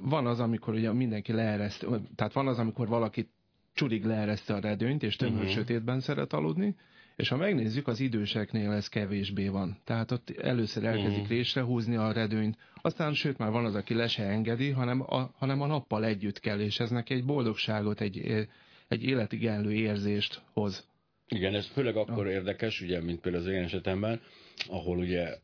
[0.00, 3.30] van az, amikor ugye mindenki leereszt, tehát van az, amikor valaki
[3.72, 5.52] csurig leereszte a redőnyt, és tömör uh-huh.
[5.52, 6.76] sötétben szeret aludni,
[7.18, 9.78] és ha megnézzük, az időseknél ez kevésbé van.
[9.84, 11.28] Tehát ott először elkezdik uh-huh.
[11.28, 15.34] résre húzni a redőnyt, aztán sőt már van az, aki le se engedi, hanem a,
[15.38, 18.46] hanem a nappal együtt kell, és ez neki egy boldogságot, egy,
[18.88, 20.88] egy életigenlő érzést hoz.
[21.28, 22.32] Igen, ez főleg akkor ja.
[22.32, 24.20] érdekes, ugye, mint például az én esetemben,
[24.66, 25.38] ahol ugye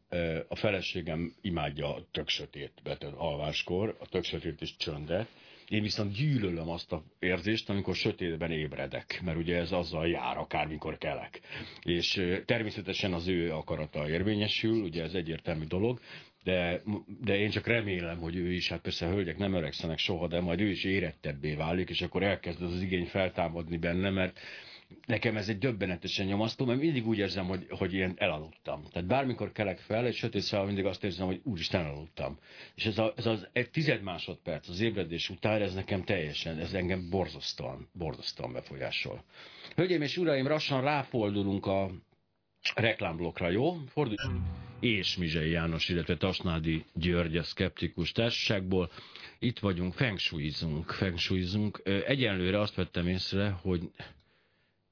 [0.49, 2.73] a feleségem imádja a tök sötét
[3.17, 5.29] alváskor, a tök sötét is csöndet,
[5.69, 10.99] én viszont gyűlölöm azt a érzést, amikor sötétben ébredek, mert ugye ez azzal jár, akármikor
[10.99, 11.41] kelek.
[11.83, 16.01] És természetesen az ő akarata érvényesül, ugye ez egyértelmű dolog,
[16.45, 16.83] de,
[17.21, 20.41] de én csak remélem, hogy ő is, hát persze a hölgyek nem öregszenek soha, de
[20.41, 24.39] majd ő is érettebbé válik, és akkor elkezd az igény feltámadni benne, mert
[25.07, 28.83] nekem ez egy döbbenetesen nyomasztó, mert mindig úgy érzem, hogy, hogy ilyen elaludtam.
[28.93, 32.39] Tehát bármikor kelek fel, egy sötét szál mindig azt érzem, hogy úristen elaludtam.
[32.75, 36.75] És ez, a, ez az egy tized másodperc az ébredés után, ez nekem teljesen, ez
[36.75, 39.25] engem borzasztóan, borzasztóan befolyásol.
[39.75, 41.91] Hölgyeim és uraim, lassan ráfordulunk a
[42.75, 43.77] reklámblokkra, jó?
[43.87, 44.17] Fordulj!
[44.81, 48.91] És Mizsei János, illetve Tasnádi György a Skeptikus Társaságból.
[49.39, 51.81] Itt vagyunk, fengsúlyzunk, fengsúlyzunk.
[52.07, 53.91] Egyenlőre azt vettem észre, hogy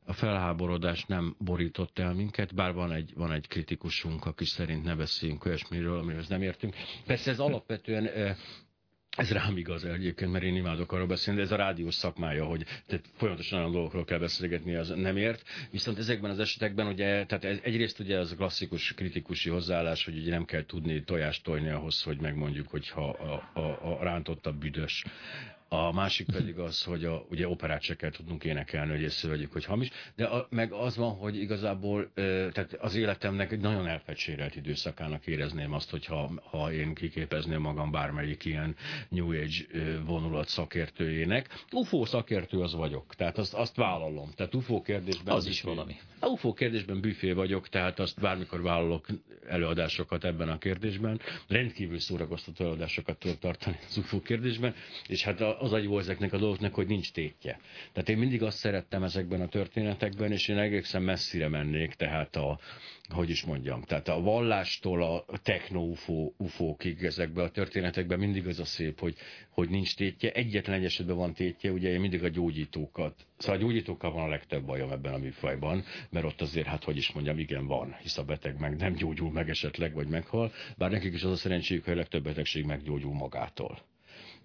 [0.04, 4.94] a felháborodás nem borított el minket, bár van egy, van egy kritikusunk, aki szerint ne
[4.94, 6.74] beszéljünk olyasmiről, amihez nem értünk.
[7.06, 8.36] Persze ez alapvetően
[9.16, 12.64] ez rám igaz egyébként, mert én imádok arról beszélni, de ez a rádiós szakmája, hogy
[12.86, 15.42] tehát folyamatosan olyan dolgokról kell beszélgetni, az nem ért.
[15.70, 20.30] Viszont ezekben az esetekben ugye, tehát egyrészt ugye ez a klasszikus kritikusi hozzáállás, hogy ugye
[20.30, 25.04] nem kell tudni tojást tojni ahhoz, hogy megmondjuk, hogy ha a, a, a büdös
[25.72, 29.64] a másik pedig az, hogy a, ugye operát se kell tudnunk énekelni, hogy észrevegyük, hogy
[29.64, 35.26] hamis, de a, meg az van, hogy igazából tehát az életemnek egy nagyon elfecsérelt időszakának
[35.26, 38.76] érezném azt, hogyha ha én kiképezném magam bármelyik ilyen
[39.08, 39.66] New Age
[40.04, 41.48] vonulat szakértőjének.
[41.70, 44.30] UFO szakértő az vagyok, tehát azt, azt vállalom.
[44.36, 45.34] Tehát UFO kérdésben...
[45.34, 45.96] Az is valami.
[46.20, 49.06] A UFO kérdésben büfé vagyok, tehát azt bármikor vállalok
[49.48, 51.20] előadásokat ebben a kérdésben.
[51.48, 54.74] Rendkívül szórakoztató előadásokat tudok tartani az UFO kérdésben,
[55.08, 57.60] és hát az a jó ezeknek a dolgoknak, hogy nincs tétje.
[57.92, 62.58] Tehát én mindig azt szerettem ezekben a történetekben, és én egészen messzire mennék, tehát a,
[63.08, 68.64] hogy is mondjam, tehát a vallástól a techno-ufó, ufókig ezekben a történetekben mindig az a
[68.64, 69.16] szép, hogy,
[69.50, 70.32] hogy nincs tétje.
[70.32, 74.28] Egyetlen egy esetben van tétje, ugye én mindig a gyógyítókat, szóval a gyógyítókkal van a
[74.28, 78.18] legtöbb bajom ebben a műfajban, mert ott azért, hát hogy is mondjam, igen van, hisz
[78.18, 81.84] a beteg meg nem gyógyul meg esetleg, vagy meghal, bár nekik is az a szerencséjük,
[81.84, 83.78] hogy a legtöbb betegség meggyógyul magától.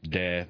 [0.01, 0.47] De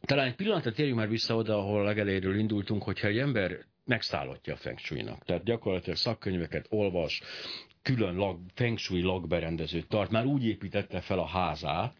[0.00, 4.52] talán egy pillanatra térjünk már vissza oda, ahol a legelejéről indultunk, hogyha egy ember megszállottja
[4.52, 5.24] a feng shui-nak.
[5.24, 7.22] Tehát gyakorlatilag szakkönyveket olvas,
[7.82, 11.96] külön lag, feng shui lakberendezőt tart, már úgy építette fel a házát,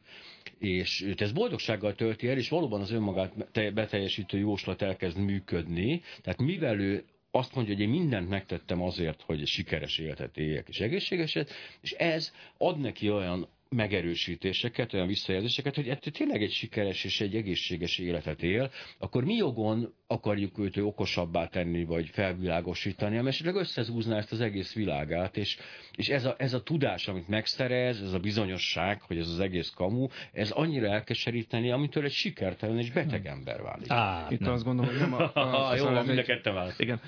[0.59, 6.03] és őt ez boldogsággal tölti el, és valóban az önmagát beteljesítő jóslat elkezd működni.
[6.23, 10.81] Tehát mivel ő azt mondja, hogy én mindent megtettem azért, hogy sikeres életet éljek és
[10.81, 17.21] egészségeset, és ez ad neki olyan megerősítéseket, olyan visszajelzéseket, hogy ettől tényleg egy sikeres és
[17.21, 23.55] egy egészséges életet él, akkor mi jogon akarjuk őt okosabbá tenni, vagy felvilágosítani, ami esetleg
[23.55, 25.59] összezúzná ezt az egész világát, és,
[25.97, 29.71] és ez, a, ez a tudás, amit megszerez, ez a bizonyosság, hogy ez az egész
[29.71, 33.91] kamu, ez annyira elkeseríteni, amitől egy sikertelen és beteg ember válik.
[33.91, 34.53] Á, Itt nem.
[34.53, 35.31] azt gondolom, hogy nem a...
[35.35, 37.01] a, a Jó, van, mind a ketten Igen,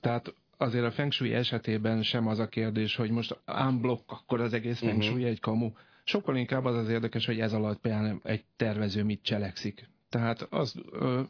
[0.00, 4.52] tehát azért a feng shui esetében sem az a kérdés, hogy most unblock, akkor az
[4.52, 5.30] egész feng shui uh-huh.
[5.30, 5.70] egy kamu,
[6.08, 9.88] Sokkal inkább az az érdekes, hogy ez alatt például egy tervező mit cselekszik.
[10.08, 10.74] Tehát az,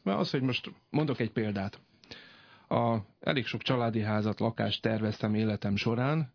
[0.03, 1.81] az, hogy most mondok egy példát.
[2.69, 6.33] A, elég sok családi házat, lakást terveztem életem során,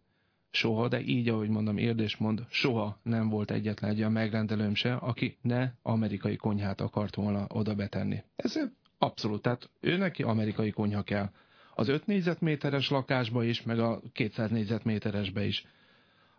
[0.52, 4.94] soha, de így, ahogy mondom, érdés mond, soha nem volt egyetlen egy olyan megrendelőm se,
[4.94, 8.24] aki ne amerikai konyhát akart volna oda betenni.
[8.36, 8.60] Ez
[8.98, 11.30] abszolút, tehát ő neki amerikai konyha kell.
[11.76, 15.66] Az 5 négyzetméteres lakásba is, meg a 200 négyzetméteresbe is.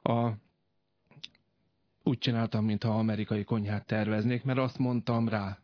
[0.03, 0.30] A
[2.03, 5.59] úgy csináltam, mintha amerikai konyhát terveznék, mert azt mondtam rá.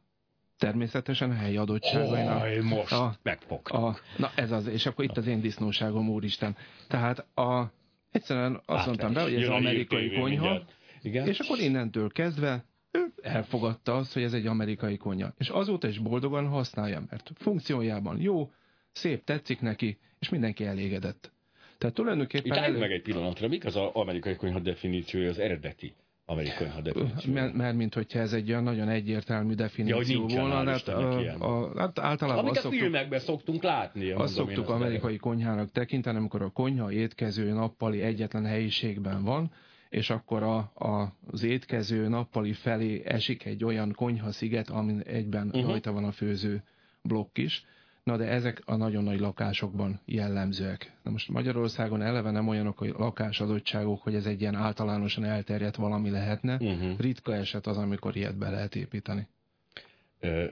[0.58, 2.42] Természetesen a helyi adottságainak.
[2.42, 3.16] Oh, most a,
[3.64, 6.56] A, na ez az, és akkor itt az én disznóságom, úristen.
[6.88, 7.72] Tehát a,
[8.10, 10.62] egyszerűen azt mondtam rá, hogy ez amerikai konyha,
[11.02, 11.26] Igen?
[11.26, 15.32] és akkor innentől kezdve ő elfogadta azt, hogy ez egy amerikai konyha.
[15.38, 18.50] És azóta is boldogan használja, mert funkciójában jó,
[18.92, 21.32] szép, tetszik neki, és mindenki elégedett.
[21.78, 22.46] Tehát tulajdonképpen...
[22.46, 22.78] Itt elő...
[22.78, 25.94] meg egy pillanatra, mik az amerikai konyha definíciója, az eredeti?
[26.30, 27.32] Amerikai definíció.
[27.32, 30.70] Mert, mert mint hogyha ez egy olyan nagyon egyértelmű definíció ja, volna.
[30.70, 34.10] Hát, a, a, hát általában Amiket azt filmekben szoktunk látni.
[34.10, 35.18] Azt szoktuk amerikai el.
[35.18, 39.50] konyhának tekinteni, amikor a konyha étkező nappali egyetlen helyiségben van,
[39.88, 45.70] és akkor a, a, az étkező nappali felé esik egy olyan konyha-sziget, amin egyben uh-huh.
[45.70, 46.62] rajta van a főző
[47.02, 47.64] blokk is
[48.08, 50.92] Na de ezek a nagyon nagy lakásokban jellemzőek.
[51.02, 56.10] Na most Magyarországon eleve nem olyanok a lakásadottságok, hogy ez egy ilyen általánosan elterjedt valami
[56.10, 56.54] lehetne.
[56.54, 56.98] Uh-huh.
[56.98, 59.28] Ritka eset az, amikor ilyet be lehet építeni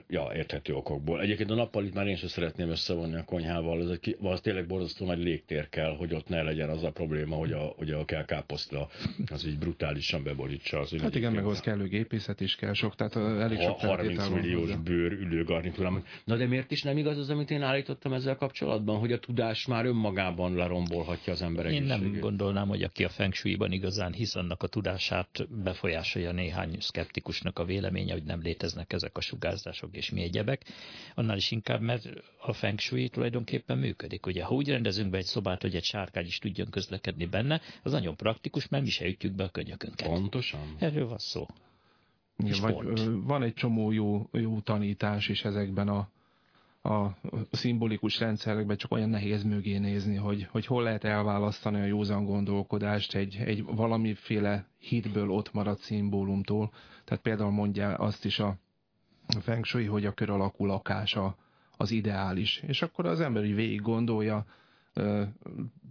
[0.07, 1.21] ja, érthető okokból.
[1.21, 5.05] Egyébként a nappalit már én sem szeretném összevonni a konyhával, az, egy, az tényleg borzasztó
[5.05, 8.25] nagy légtér kell, hogy ott ne legyen az a probléma, hogy a, hogy a kell
[8.25, 8.87] káposzta
[9.31, 10.79] az így brutálisan beborítsa.
[10.79, 14.75] Az hát igen, meg az kellő gépészet is kell sok, tehát elég sok 30 milliós
[14.75, 16.03] bőr ülőgarnitúra.
[16.23, 19.65] Na de miért is nem igaz az, amit én állítottam ezzel kapcsolatban, hogy a tudás
[19.65, 24.35] már önmagában lerombolhatja az emberek Én nem gondolnám, hogy aki a feng shui-ban igazán hisz
[24.35, 29.95] annak a tudását befolyásolja néhány szkeptikusnak a véleménye, hogy nem léteznek ezek a sugár pályázások
[29.95, 30.65] és mi egyebek,
[31.15, 32.09] annál is inkább, mert
[32.41, 34.25] a feng shui tulajdonképpen működik.
[34.25, 37.91] Ugye, ha úgy rendezünk be egy szobát, hogy egy sárkány is tudjon közlekedni benne, az
[37.91, 40.07] nagyon praktikus, mert mi se ütjük be a könyökünket.
[40.07, 40.75] Pontosan.
[40.79, 41.45] Erről van szó.
[42.37, 46.09] Igen, vagy, van egy csomó jó, jó tanítás is ezekben a,
[46.89, 47.17] a
[47.51, 53.15] szimbolikus rendszerekben, csak olyan nehéz mögé nézni, hogy, hogy hol lehet elválasztani a józan gondolkodást
[53.15, 56.71] egy, egy valamiféle hitből ott maradt szimbólumtól.
[57.05, 58.57] Tehát például mondja azt is a
[59.39, 61.37] feng shui, hogy a kör alakú lakása
[61.77, 62.61] az ideális.
[62.67, 64.45] És akkor az ember így végig gondolja,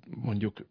[0.04, 0.66] mondjuk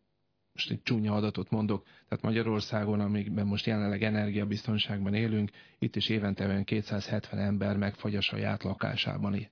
[0.53, 6.47] most egy csúnya adatot mondok, tehát Magyarországon, amikben most jelenleg energiabiztonságban élünk, itt is évente
[6.47, 9.47] olyan 270 ember megfagy a saját lakásában,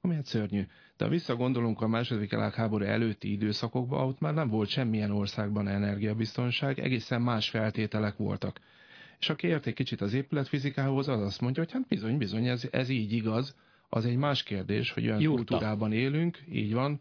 [0.00, 0.66] ami hát szörnyű.
[0.96, 6.78] De ha visszagondolunk a második világháború előtti időszakokba, ott már nem volt semmilyen országban energiabiztonság,
[6.78, 8.60] egészen más feltételek voltak
[9.20, 12.68] és aki ért egy kicsit az épületfizikához, az azt mondja, hogy hát bizony, bizony, ez,
[12.70, 13.56] ez így igaz.
[13.88, 15.44] Az egy más kérdés, hogy olyan Jurta.
[15.44, 17.00] kultúrában élünk, így van,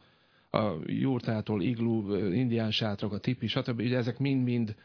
[0.51, 3.79] a jurtától iglú, indián sátrak, a tipi, stb.
[3.79, 4.75] Ugye ezek mind-mind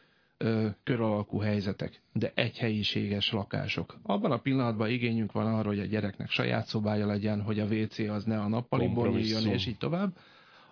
[0.84, 3.98] kör alakú helyzetek, de egy helyiséges lakások.
[4.02, 7.98] Abban a pillanatban igényünk van arra, hogy a gyereknek saját szobája legyen, hogy a WC
[7.98, 10.16] az ne a nappaliból nyíljon, és így tovább,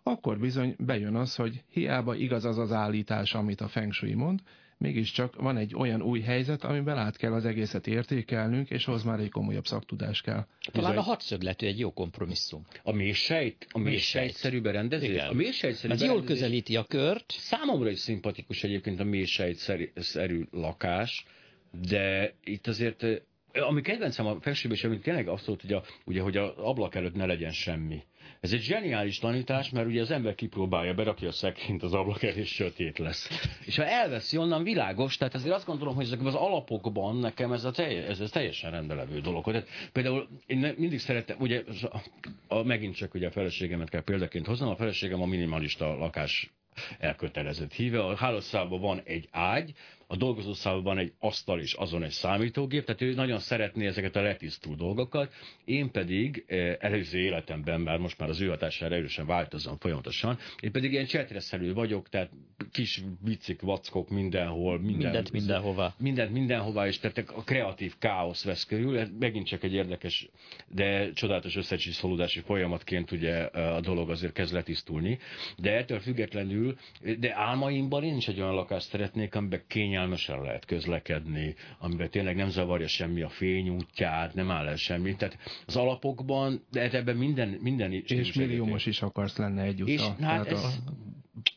[0.03, 4.41] akkor bizony bejön az, hogy hiába igaz az az állítás, amit a Feng Shui mond,
[4.81, 9.21] mégiscsak van egy olyan új helyzet, amiben át kell az egészet értékelnünk, és ahhoz már
[9.21, 10.47] egy komolyabb szaktudás kell.
[10.73, 12.67] Talán a hatszögletű egy jó kompromisszum.
[12.83, 15.23] A mélysejt, a mélysejtszerű berendezés?
[15.23, 17.33] A mélysejtszerű Ez jól közelíti a kört.
[17.39, 21.25] Számomra is szimpatikus egyébként a mélysejtszerű lakás,
[21.71, 23.05] de itt azért
[23.53, 26.95] ami kedvencem a felsőben, és amit tényleg azt volt, hogy, a, ugye, hogy az ablak
[26.95, 28.03] előtt ne legyen semmi.
[28.41, 32.41] Ez egy zseniális tanítás, mert ugye az ember kipróbálja, berakja a szekrényt az ablak elé,
[32.41, 33.29] és sötét lesz.
[33.65, 37.65] És ha elveszi onnan, világos, tehát azért azt gondolom, hogy ezekben az alapokban nekem ez,
[37.65, 39.45] a telj, ez, ez teljesen rendelevő dolog.
[39.45, 42.01] Tehát például én mindig szerettem, ugye a,
[42.49, 46.51] a, megint csak ugye a feleségemet kell példaként hoznom, a feleségem a minimalista lakás
[46.99, 48.05] elkötelezett híve.
[48.05, 49.73] A hálószában van egy ágy,
[50.11, 54.79] a dolgozószálban egy asztal és azon egy számítógép, tehát ő nagyon szeretné ezeket a letisztult
[54.79, 55.33] dolgokat,
[55.65, 60.73] én pedig eh, előző életemben, bár most már az ő hatására erősen változom folyamatosan, én
[60.73, 62.31] pedig ilyen csetreszelő vagyok, tehát
[62.73, 65.95] kis viccik, vackok mindenhol, minden, mindent mindenhova.
[65.99, 70.29] Mindent mindenhova, és tehát a kreatív káosz vesz körül, ez megint csak egy érdekes,
[70.69, 75.19] de csodálatos összecsiszolódási folyamatként ugye eh, a dolog azért kezd letisztulni,
[75.57, 76.79] de ettől függetlenül,
[77.19, 82.37] de álmaimban én is egy olyan lakást szeretnék, amiben kényelmes kényelmesen lehet közlekedni, amiben tényleg
[82.37, 85.17] nem zavarja semmi a fény útját, nem áll el semmi.
[85.17, 87.49] Tehát az alapokban, de hát ebben minden...
[87.49, 89.95] minden és milliómos is akarsz lenne egyúttal.
[89.95, 90.69] És hát ez, a...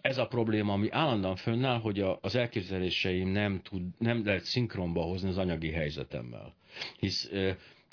[0.01, 5.01] ez a probléma, ami állandóan fönnáll, hogy a, az elképzeléseim nem, tud, nem lehet szinkronba
[5.01, 6.53] hozni az anyagi helyzetemmel.
[6.99, 7.31] Hisz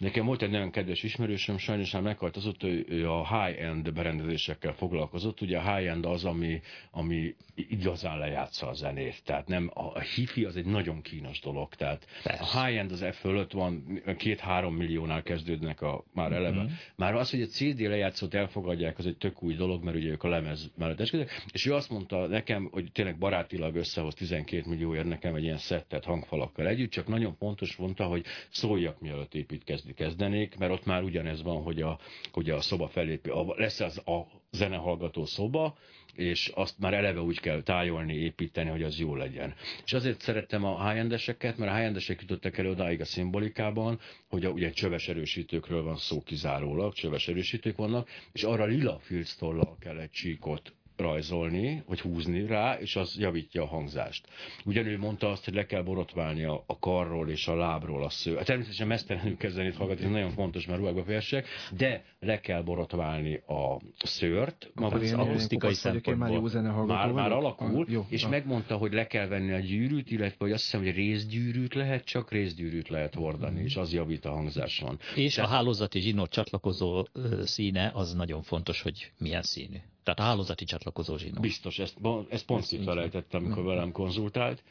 [0.00, 4.72] Nekem volt egy nagyon kedves ismerősöm, sajnos már meghalt az ott, ő a high-end berendezésekkel
[4.72, 5.40] foglalkozott.
[5.40, 9.22] Ugye a high-end az, ami, ami igazán lejátsza a zenét.
[9.24, 11.74] Tehát nem, a, a hifi az egy nagyon kínos dolog.
[11.74, 12.58] Tehát Persze.
[12.58, 16.62] a high-end az F fölött van, két-három milliónál kezdődnek a, már eleve.
[16.62, 16.72] Mm-hmm.
[16.96, 20.22] Már az, hogy a CD lejátszót elfogadják, az egy tök új dolog, mert ugye ők
[20.22, 21.44] a lemez mellett esküdnek.
[21.52, 26.04] És ő azt mondta nekem, hogy tényleg barátilag összehoz 12 millióért nekem egy ilyen szettet
[26.04, 31.42] hangfalakkal együtt, csak nagyon fontos mondta, hogy szóljak mielőtt építkezni kezdenék, mert ott már ugyanez
[31.42, 31.98] van, hogy a,
[32.32, 35.76] hogy a szoba felépő, a, lesz az a zenehallgató szoba,
[36.14, 39.54] és azt már eleve úgy kell tájolni, építeni, hogy az jó legyen.
[39.84, 41.08] És azért szerettem a high
[41.40, 46.22] mert a high jutottak el odáig a szimbolikában, hogy a, ugye csöves erősítőkről van szó
[46.22, 52.78] kizárólag, csöves erősítők vannak, és arra lila filctollal kell egy csíkot rajzolni, vagy húzni rá,
[52.80, 54.28] és az javítja a hangzást.
[54.64, 58.36] Ugyanúgy mondta azt, hogy le kell borotválni a, a karról és a lábról a sző.
[58.36, 61.46] Hát természetesen mesztelenül kezdeni hallgatni, ez nagyon fontos, mert ruhákba felsek,
[61.76, 66.50] de le kell borotválni a szőrt, maga az akusztikai szempontból.
[66.62, 68.30] Már, már, már alakul, ah, jó, és ah.
[68.30, 72.30] megmondta, hogy le kell venni a gyűrűt, illetve hogy azt hiszem, hogy részgyűrűt lehet, csak
[72.30, 73.64] részgyűrűt lehet hordani, mm.
[73.64, 74.98] és az javít a hangzáson.
[75.14, 75.42] És de...
[75.42, 77.06] a hálózati zsinór csatlakozó
[77.42, 79.76] színe az nagyon fontos, hogy milyen színű.
[80.02, 81.40] Tehát hálózati csatlakozó zsinór.
[81.40, 81.96] Biztos, ezt,
[82.28, 84.62] ezt pont felejtettem, amikor velem konzultált.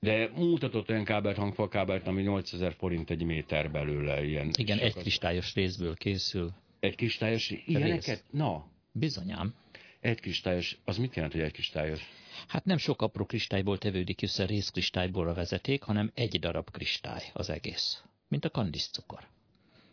[0.00, 4.24] De mutatott olyan kábelt, hangfalkábelt, ami 8000 forint egy méter belőle.
[4.24, 4.94] Ilyen Igen, sokat.
[4.94, 6.52] egy kristályos részből készül.
[6.80, 7.50] Egy kristályos?
[7.66, 8.04] Ilyeneket?
[8.06, 8.24] Rész.
[8.30, 8.66] Na.
[8.92, 9.54] Bizonyám.
[10.00, 12.00] Egy kristályos, az mit jelent, hogy egy kristályos?
[12.48, 17.50] Hát nem sok apró kristályból tevődik össze részkristályból a vezeték, hanem egy darab kristály az
[17.50, 18.02] egész.
[18.28, 19.28] Mint a kandiszcukor.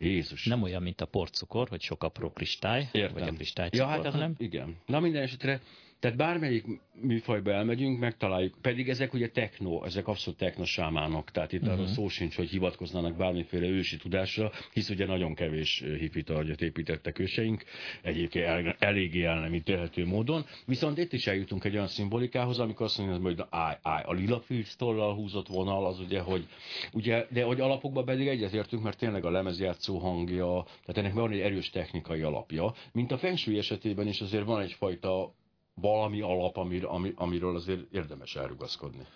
[0.00, 0.44] Jézus.
[0.44, 3.12] Nem olyan, mint a porcukor, hogy sok apró kristály, Értem.
[3.12, 4.34] vagy a kristálycukor, ja, hát hanem...
[4.38, 4.76] Igen.
[4.86, 5.60] Na minden esetre
[6.00, 6.64] tehát bármelyik
[7.00, 8.54] műfajba elmegyünk, megtaláljuk.
[8.60, 11.74] Pedig ezek ugye techno, ezek abszolút technosámánok, tehát itt uh-huh.
[11.74, 17.18] arról szó sincs, hogy hivatkoznának bármiféle ősi tudásra, hisz ugye nagyon kevés hifit agyat építettek
[17.18, 17.64] őseink,
[18.02, 20.44] egyébként el, eléggé el nem ítélhető módon.
[20.66, 24.40] Viszont itt is eljutunk egy olyan szimbolikához, amikor azt mondja, hogy áj, áj, a lila
[24.40, 26.46] filctollal húzott vonal, az ugye, hogy
[26.92, 31.40] ugye, de hogy alapokban pedig egyetértünk, mert tényleg a lemezjátszó hangja, tehát ennek van egy
[31.40, 32.74] erős technikai alapja.
[32.92, 35.34] Mint a Feng Shui esetében is azért van egyfajta
[35.80, 39.06] valami alap, amir, ami, amiről azért érdemes elrugaszkodni.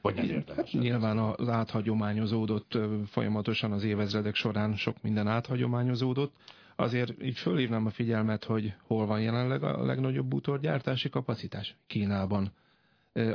[0.00, 0.72] Vagy nem érdemes?
[0.86, 6.32] Nyilván az áthagyományozódott folyamatosan az évezredek során sok minden áthagyományozódott.
[6.76, 11.76] Azért így fölhívnám a figyelmet, hogy hol van jelenleg a legnagyobb bútorgyártási kapacitás?
[11.86, 12.52] Kínában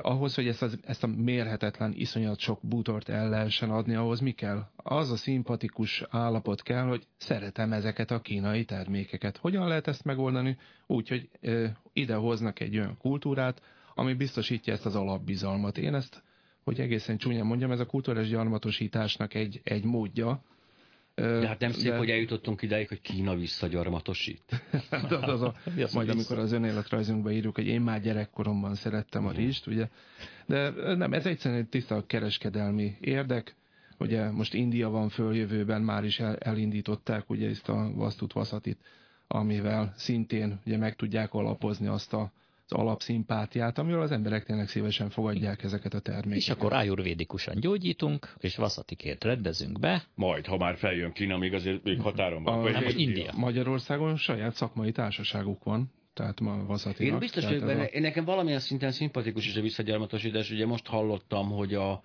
[0.01, 4.32] ahhoz, hogy ezt, az, ezt a mérhetetlen, iszonyat sok bútort el lehessen adni, ahhoz mi
[4.32, 4.69] kell?
[4.75, 9.38] Az a szimpatikus állapot kell, hogy szeretem ezeket a kínai termékeket.
[9.38, 10.57] Hogyan lehet ezt megoldani?
[10.88, 12.19] Úgy, hogy eh, ide
[12.53, 13.61] egy olyan kultúrát,
[13.95, 15.78] ami biztosítja ezt az alapbizalmat.
[15.78, 16.23] Én ezt
[16.67, 20.43] hogy egészen csúnyán mondjam, ez a kulturális gyarmatosításnak egy, egy módja,
[21.18, 21.97] de hát nem szép, de...
[21.97, 24.63] hogy eljutottunk ideig, hogy Kína visszagyarmatosít.
[24.89, 25.53] hát az, az a,
[25.93, 29.88] majd amikor az önéletrajzunkba írjuk, hogy én már gyerekkoromban szerettem a rizst, ugye.
[30.45, 33.55] De nem, ez egyszerűen egy tiszta kereskedelmi érdek.
[33.99, 38.78] Ugye most India van följövőben, már is el, elindították ugye ezt a vasztut vaszatit,
[39.28, 42.32] amivel szintén ugye meg tudják alapozni azt a
[42.68, 46.38] az alapszimpátiát, amivel az emberek tényleg szívesen fogadják ezeket a termékeket.
[46.38, 50.03] És akkor ájurvédikusan gyógyítunk, és vaszatikért rendezünk be.
[50.15, 52.65] Majd, ha már feljön Kína, még azért még határon van.
[52.65, 53.34] A, most India.
[53.36, 57.13] Magyarországon saját szakmai társaságuk van, tehát ma vaszatinak.
[57.13, 57.99] Én biztos vagyok benne, a...
[57.99, 60.51] nekem valamilyen szinten szimpatikus is a visszagyarmatosítás.
[60.51, 62.01] Ugye most hallottam, hogy a,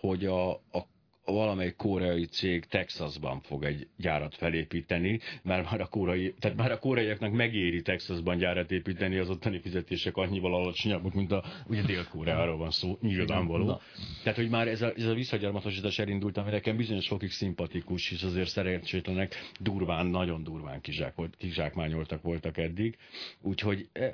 [0.00, 0.86] hogy a, a
[1.32, 6.78] valamelyik koreai cég Texasban fog egy gyárat felépíteni, mert már a koreai, tehát már a
[6.78, 12.70] koreaiaknak megéri Texasban gyárat építeni, az ottani fizetések annyival alacsonyabbak, mint a, ugye Dél-Koreáról van
[12.70, 13.64] szó, nyilvánvaló.
[13.64, 13.80] Na.
[14.22, 18.22] Tehát, hogy már ez a, ez a visszagyarmatosítás elindult, ami nekem bizonyos fokig szimpatikus, és
[18.22, 22.96] azért szerencsétlenek durván, nagyon durván kizsák, kizsákmányoltak voltak eddig.
[23.40, 24.12] Úgyhogy eh,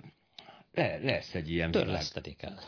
[0.73, 2.59] le, lesz egy ilyen Törlesztedik el.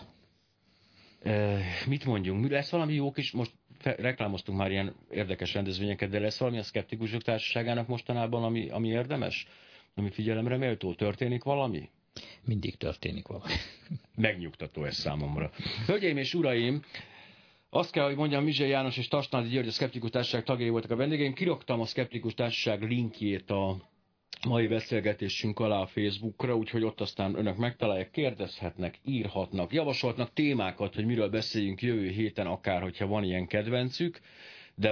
[1.22, 2.50] E, mit mondjunk?
[2.50, 3.52] Lesz valami jó kis, most
[3.84, 9.46] reklámoztunk már ilyen érdekes rendezvényeket, de lesz valami a szkeptikusok társaságának mostanában, ami, ami érdemes?
[9.94, 10.94] Ami figyelemre méltó?
[10.94, 11.90] Történik valami?
[12.44, 13.52] Mindig történik valami.
[14.14, 15.50] Megnyugtató ez számomra.
[15.86, 16.82] Hölgyeim és uraim,
[17.70, 20.96] azt kell, hogy mondjam, Mizsely János és Tasnádi György a Szkeptikus Társaság tagjai voltak a
[20.96, 21.34] vendégeim.
[21.34, 23.90] Kiroktam a Szkeptikus Társaság linkjét a
[24.48, 31.04] mai beszélgetésünk alá a Facebookra, úgyhogy ott aztán önök megtalálják, kérdezhetnek, írhatnak, javasolhatnak témákat, hogy
[31.06, 34.20] miről beszéljünk jövő héten, akár hogyha van ilyen kedvencük.